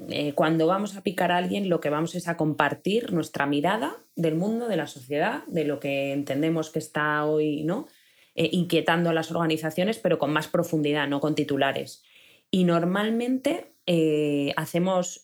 [0.09, 3.97] eh, cuando vamos a picar a alguien, lo que vamos es a compartir nuestra mirada
[4.15, 7.87] del mundo, de la sociedad, de lo que entendemos que está hoy, ¿no?
[8.35, 12.03] Eh, inquietando a las organizaciones, pero con más profundidad, no con titulares.
[12.51, 15.19] Y normalmente eh, hacemos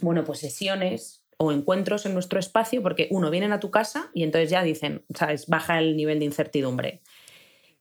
[0.00, 4.22] bueno, pues sesiones o encuentros en nuestro espacio, porque uno, vienen a tu casa y
[4.22, 5.46] entonces ya dicen, ¿sabes?
[5.46, 7.02] Baja el nivel de incertidumbre.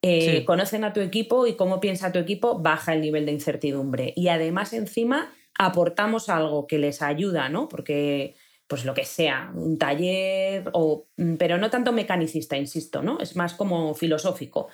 [0.01, 0.45] Eh.
[0.45, 4.13] Conocen a tu equipo y cómo piensa tu equipo, baja el nivel de incertidumbre.
[4.15, 7.67] Y además, encima, aportamos algo que les ayuda, ¿no?
[7.67, 8.35] Porque
[8.67, 11.07] pues lo que sea, un taller, o,
[11.39, 13.19] pero no tanto mecanicista, insisto, ¿no?
[13.19, 14.67] Es más como filosófico.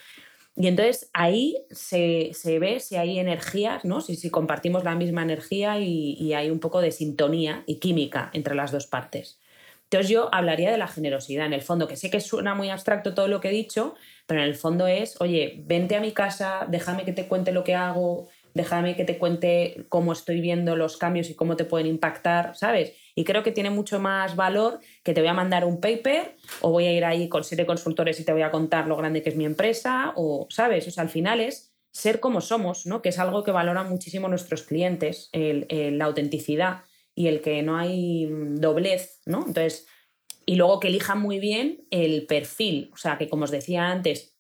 [0.56, 4.02] Y entonces ahí se, se ve si hay energías, ¿no?
[4.02, 8.56] Si, si compartimos la misma energía y, hay un poco de sintonía y química entre
[8.56, 9.40] las dos partes.
[9.94, 13.14] Entonces yo hablaría de la generosidad, en el fondo, que sé que suena muy abstracto
[13.14, 13.94] todo lo que he dicho,
[14.26, 17.64] pero en el fondo es, oye, vente a mi casa, déjame que te cuente lo
[17.64, 21.86] que hago, déjame que te cuente cómo estoy viendo los cambios y cómo te pueden
[21.86, 22.94] impactar, ¿sabes?
[23.14, 26.72] Y creo que tiene mucho más valor que te voy a mandar un paper o
[26.72, 29.30] voy a ir ahí con siete consultores y te voy a contar lo grande que
[29.30, 30.88] es mi empresa o, ¿sabes?
[30.88, 33.04] O sea, al final es ser como somos, ¿no?
[33.04, 36.82] Que es algo que valoran muchísimo nuestros clientes, la autenticidad
[37.16, 39.46] y el que no hay doblez, ¿no?
[39.46, 39.88] Entonces,
[40.46, 44.36] y luego que elijan muy bien el perfil, o sea, que como os decía antes,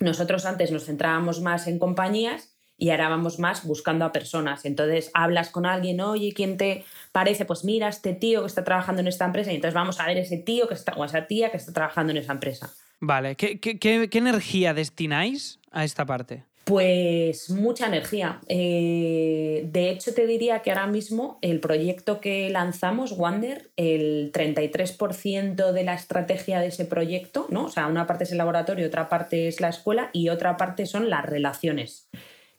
[0.00, 4.64] nosotros antes nos centrábamos más en compañías y ahora vamos más buscando a personas.
[4.64, 7.44] Entonces hablas con alguien, oye, ¿quién te parece?
[7.44, 10.18] Pues mira, este tío que está trabajando en esta empresa y entonces vamos a ver
[10.18, 12.72] ese tío que está, o esa tía que está trabajando en esa empresa.
[13.00, 16.44] Vale, ¿qué, energía destináis a esta parte?
[16.64, 18.40] Pues mucha energía.
[18.48, 25.72] Eh, de hecho, te diría que ahora mismo el proyecto que lanzamos, Wander, el 33%
[25.72, 27.66] de la estrategia de ese proyecto, ¿no?
[27.66, 30.86] O sea, una parte es el laboratorio, otra parte es la escuela y otra parte
[30.86, 32.08] son las relaciones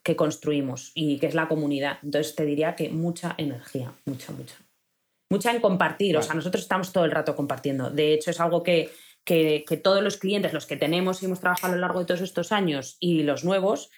[0.03, 1.97] que construimos y que es la comunidad.
[2.03, 4.55] Entonces te diría que mucha energía, mucha, mucha.
[5.31, 7.89] Mucha en compartir, o sea, nosotros estamos todo el rato compartiendo.
[7.89, 8.91] De hecho, es algo que
[9.26, 12.21] que, todos los clientes, los que tenemos y hemos trabajado a lo largo de todos
[12.21, 13.91] estos años y los nuevos,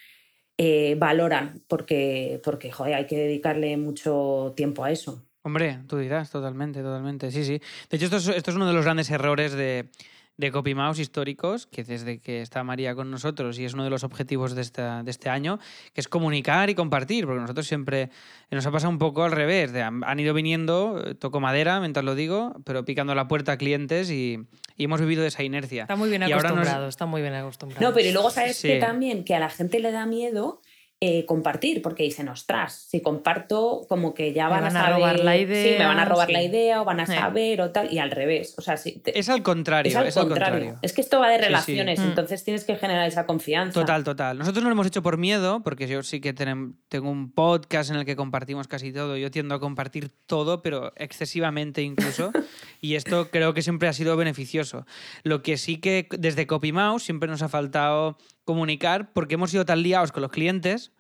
[0.58, 5.24] eh, valoran, porque, porque joder, hay que dedicarle mucho tiempo a eso.
[5.44, 7.32] Hombre, tú dirás, totalmente, totalmente.
[7.32, 7.62] Sí, sí.
[7.90, 9.90] De hecho, esto es, esto es uno de los grandes errores de,
[10.38, 14.04] de CopyMouse históricos, que desde que está María con nosotros y es uno de los
[14.04, 15.60] objetivos de, esta, de este año,
[15.94, 18.10] que es comunicar y compartir, porque nosotros siempre
[18.52, 22.14] nos ha pasado un poco al revés, han, ido viniendo, eh, toco madera mientras lo
[22.16, 24.46] digo, pero picando la puerta a clientes y,
[24.80, 25.84] hemos vivido de esa inercia.
[25.84, 27.84] Está muy bien acostumbrado, está muy bien acostumbrado.
[27.84, 30.62] No, pero y luego sabes que también que a la gente le da miedo
[31.00, 35.38] eh, compartir, porque dicen, ostras, si comparto, como que ya van, a, saber, robar la
[35.38, 35.64] idea.
[35.64, 38.10] Sí, me van a robar la idea o van a saber o tal, y al
[38.10, 38.56] revés.
[38.58, 39.92] O sea, es al contrario.
[40.02, 40.80] Es al, contrario.
[40.82, 42.04] Es que esto va de relaciones, mm.
[42.04, 43.80] entonces tienes que generar esa confianza.
[43.80, 44.40] Total, total.
[44.40, 47.98] Nosotros no lo hemos hecho por miedo, porque yo sí que tengo un podcast en
[47.98, 49.18] el que compartimos casi todo.
[49.18, 52.32] Yo tiendo a compartir todo, pero excesivamente incluso.
[52.82, 54.88] y esto creo que siempre ha sido beneficioso.
[55.22, 58.18] Lo que sí que desde CopyMouse siempre nos ha faltado
[58.48, 60.92] comunicar porque hemos sido tan liados con los clientes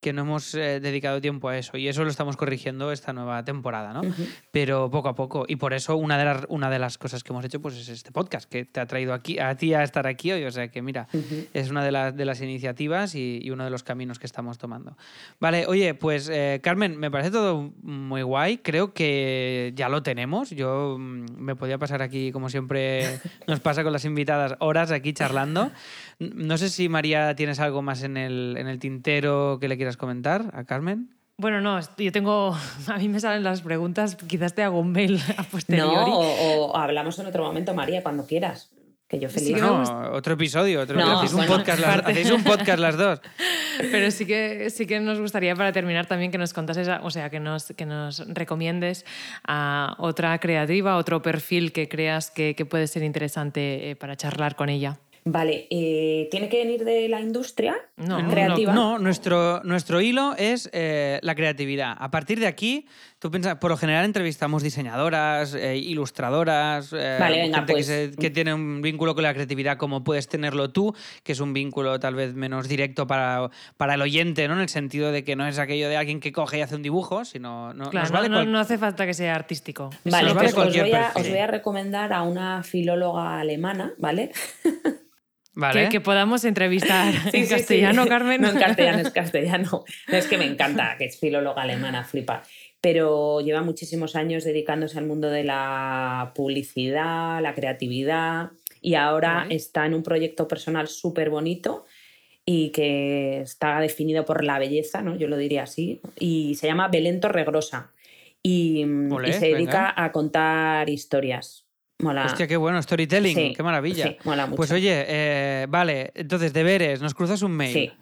[0.00, 3.44] que no hemos eh, dedicado tiempo a eso y eso lo estamos corrigiendo esta nueva
[3.44, 4.02] temporada, ¿no?
[4.50, 7.32] Pero poco a poco y por eso una de, las, una de las cosas que
[7.32, 10.06] hemos hecho pues es este podcast que te ha traído aquí a ti a estar
[10.06, 11.08] aquí hoy, o sea que mira,
[11.54, 14.96] es una de, las de las iniciativas y, uno de los caminos que estamos tomando.
[15.40, 20.50] Vale, oye, pues eh, Carmen, me parece todo muy guay, creo que ya lo tenemos,
[20.50, 25.12] yo mm, me podía pasar aquí como siempre nos pasa con las invitadas horas aquí
[25.12, 25.70] charlando.
[26.18, 29.85] No sé si María tienes algo más en el, en el tintero que le quieras
[29.96, 31.16] comentar a Carmen.
[31.38, 32.56] Bueno, no, yo tengo.
[32.88, 36.10] A mí me salen las preguntas, quizás te hago un mail a posteriori.
[36.10, 38.70] No, o, hablamos en otro momento, María, cuando quieras.
[39.08, 39.56] Que yo feliz.
[39.56, 39.84] no,
[40.14, 43.20] otro episodio, otro hacéis, un podcast las, hacéis un podcast las dos.
[43.78, 47.30] Pero sí que, sí que nos gustaría para terminar también que nos contases, o sea,
[47.30, 49.04] que nos, que nos recomiendes
[49.46, 54.56] a otra creativa, otro perfil que creas que, que puede ser interesante eh, para charlar
[54.56, 54.98] con ella.
[55.28, 57.74] Vale, eh, ¿tiene que venir de la industria
[58.30, 58.72] creativa?
[58.72, 61.96] No, nuestro, nuestro hilo es eh, la creatividad.
[61.98, 62.86] A partir de aquí,
[63.18, 67.88] tú piensas, por lo general entrevistamos diseñadoras, eh, ilustradoras, gente pues.
[68.16, 71.98] que, tiene un vínculo con la creatividad como puedes tenerlo tú, que es un vínculo
[71.98, 74.54] tal vez menos directo para, para el oyente, ¿no?
[74.54, 76.82] En el sentido de que no es aquello de alguien que coge y hace un
[76.82, 77.74] dibujo, sino...
[77.74, 79.90] No, claro, no, hace falta que sea artístico.
[80.04, 84.30] Vale, pues os voy, a, os voy a recomendar a una filóloga alemana, ¿vale?
[85.90, 88.42] Que, podamos entrevistar en castellano, Carmen.
[88.42, 89.84] No, en castellano, es castellano.
[90.08, 92.42] es que me encanta, que es filóloga alemana, flipa.
[92.82, 98.50] Pero lleva muchísimos años dedicándose al mundo de la publicidad, la creatividad,
[98.82, 101.86] y ahora está en un proyecto personal súper bonito
[102.44, 105.16] y que está definido por la belleza, ¿no?
[105.16, 107.92] yo lo diría así, y se llama Belento Regrosa.
[108.42, 108.84] Y,
[109.26, 111.65] y se dedica a contar historias
[111.98, 112.26] Mola.
[112.26, 114.08] Hostia, qué bueno, storytelling, qué maravilla.
[114.08, 114.56] Sí, mola mucho.
[114.56, 117.72] Pues oye, eh, vale, entonces, deberes, nos cruzas un mail.
[117.72, 117.92] Sí.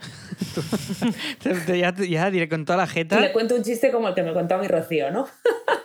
[1.78, 3.20] ya, ya, diré con toda la jeta.
[3.20, 5.28] le cuento un chiste como el que me contó mi Rocío, ¿no?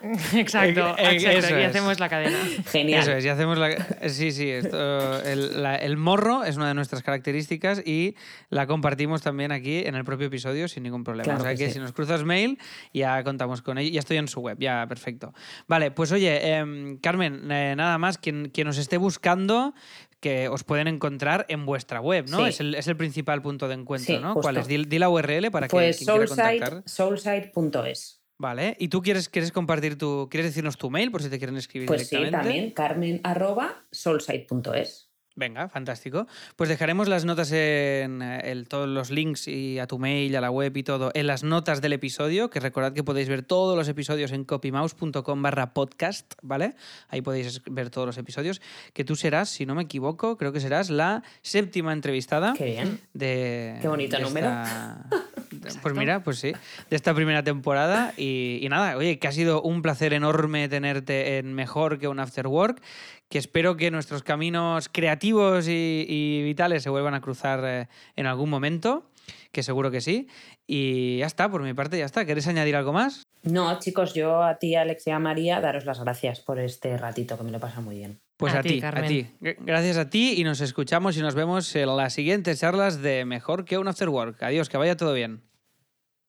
[0.33, 2.37] exacto, eh, y hacemos la cadena.
[2.71, 3.01] Genial.
[3.01, 3.75] Eso es, y hacemos la.
[4.09, 8.15] Sí, sí, esto, el, el, morro es una de nuestras características y
[8.49, 11.35] la compartimos también aquí en el propio episodio sin ningún problema.
[11.35, 12.57] o sea que, si nos cruzas mail,
[12.91, 13.91] ya contamos con ello.
[13.91, 15.31] Ya estoy en su web, ya, perfecto.
[15.67, 19.75] Vale, pues oye, em, Carmen, eh, nada más, quien, quien os esté buscando,
[20.19, 22.47] que os pueden encontrar en vuestra web, ¿no?
[22.47, 24.33] Es, el, es, el, principal punto de encuentro, ¿no?
[24.33, 24.67] ¿Cuál es?
[24.67, 26.83] Di, la URL para que pues quien quiera.
[26.85, 28.21] Soulside.es.
[28.37, 31.57] Vale, ¿y tú quieres, quieres compartir tu, quieres decirnos tu mail por si te quieren
[31.57, 32.37] escribir pues directamente?
[32.37, 35.08] Pues sí, también, carmen arroba soulside.es.
[35.39, 36.27] Venga, fantástico.
[36.57, 40.51] Pues dejaremos las notas en eh, todos los links y a tu mail, a la
[40.51, 43.87] web y todo en las notas del episodio, que recordad que podéis ver todos los
[43.87, 46.75] episodios en copymouse.com barra podcast, ¿vale?
[47.07, 48.61] Ahí podéis ver todos los episodios,
[48.91, 52.53] que tú serás, si no me equivoco, creo que serás la séptima entrevistada.
[52.57, 52.99] Qué bien.
[53.13, 54.51] De, Qué bonito número.
[55.81, 56.51] pues mira, pues sí,
[56.89, 58.13] de esta primera temporada.
[58.17, 62.19] Y, y nada, oye, que ha sido un placer enorme tenerte en Mejor que un
[62.19, 62.81] After Work
[63.29, 68.49] que espero que nuestros caminos creativos y, vitales se vuelvan a cruzar eh, en algún
[68.49, 69.09] momento,
[69.51, 70.27] que seguro que sí.
[70.67, 72.25] Y ya está, por mi parte ya está.
[72.25, 73.23] ¿Queréis añadir algo más?
[73.43, 77.37] No, chicos, yo a ti, Alex y a María, daros las gracias por este ratito
[77.37, 78.19] que me lo pasa muy bien.
[78.37, 79.27] Pues A a, ti, a ti.
[79.39, 83.65] Gracias a ti y nos escuchamos y nos vemos en las siguientes charlas de Mejor
[83.65, 84.41] que un After Work.
[84.43, 85.48] Adiós, que vaya todo bien.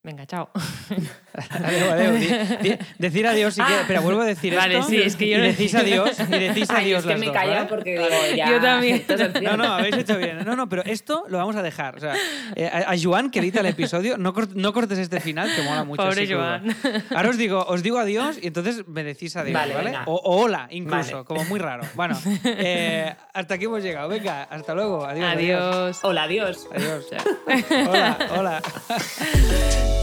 [0.02, 0.48] Venga, chao.
[1.50, 2.20] Adiós, adiós.
[2.62, 3.62] Di- di- decir adiós que...
[3.62, 3.84] Ah.
[3.86, 4.88] Pero vuelvo a decir Vale, esto.
[4.88, 7.20] sí, es que yo y no- decís adiós y decís Ay, adiós es que las
[7.20, 7.68] me he callado ¿vale?
[7.68, 8.48] porque digo, ya.
[8.50, 9.04] Yo también.
[9.42, 10.42] No, no, habéis hecho bien.
[10.44, 11.96] No, no, pero esto lo vamos a dejar.
[11.96, 12.14] O sea,
[12.56, 15.62] eh, a, a Joan, que edita el episodio, no, cort- no cortes este final, que
[15.62, 16.02] mola mucho.
[16.02, 16.40] Pobre crudo.
[16.40, 16.76] Joan.
[17.14, 19.74] Ahora os digo, os digo adiós y entonces me decís adiós, ¿vale?
[19.74, 19.98] Vale.
[20.06, 21.24] O, o hola, incluso, Vale.
[21.26, 21.84] como muy raro.
[21.94, 24.08] Bueno, eh, hasta aquí hemos llegado.
[24.08, 25.04] Venga, hasta luego.
[25.04, 25.30] Adiós.
[25.32, 25.98] Adiós.
[26.02, 26.22] Hola.
[26.24, 26.66] Adiós.
[26.74, 27.04] adiós.
[27.86, 28.62] Hola, hola.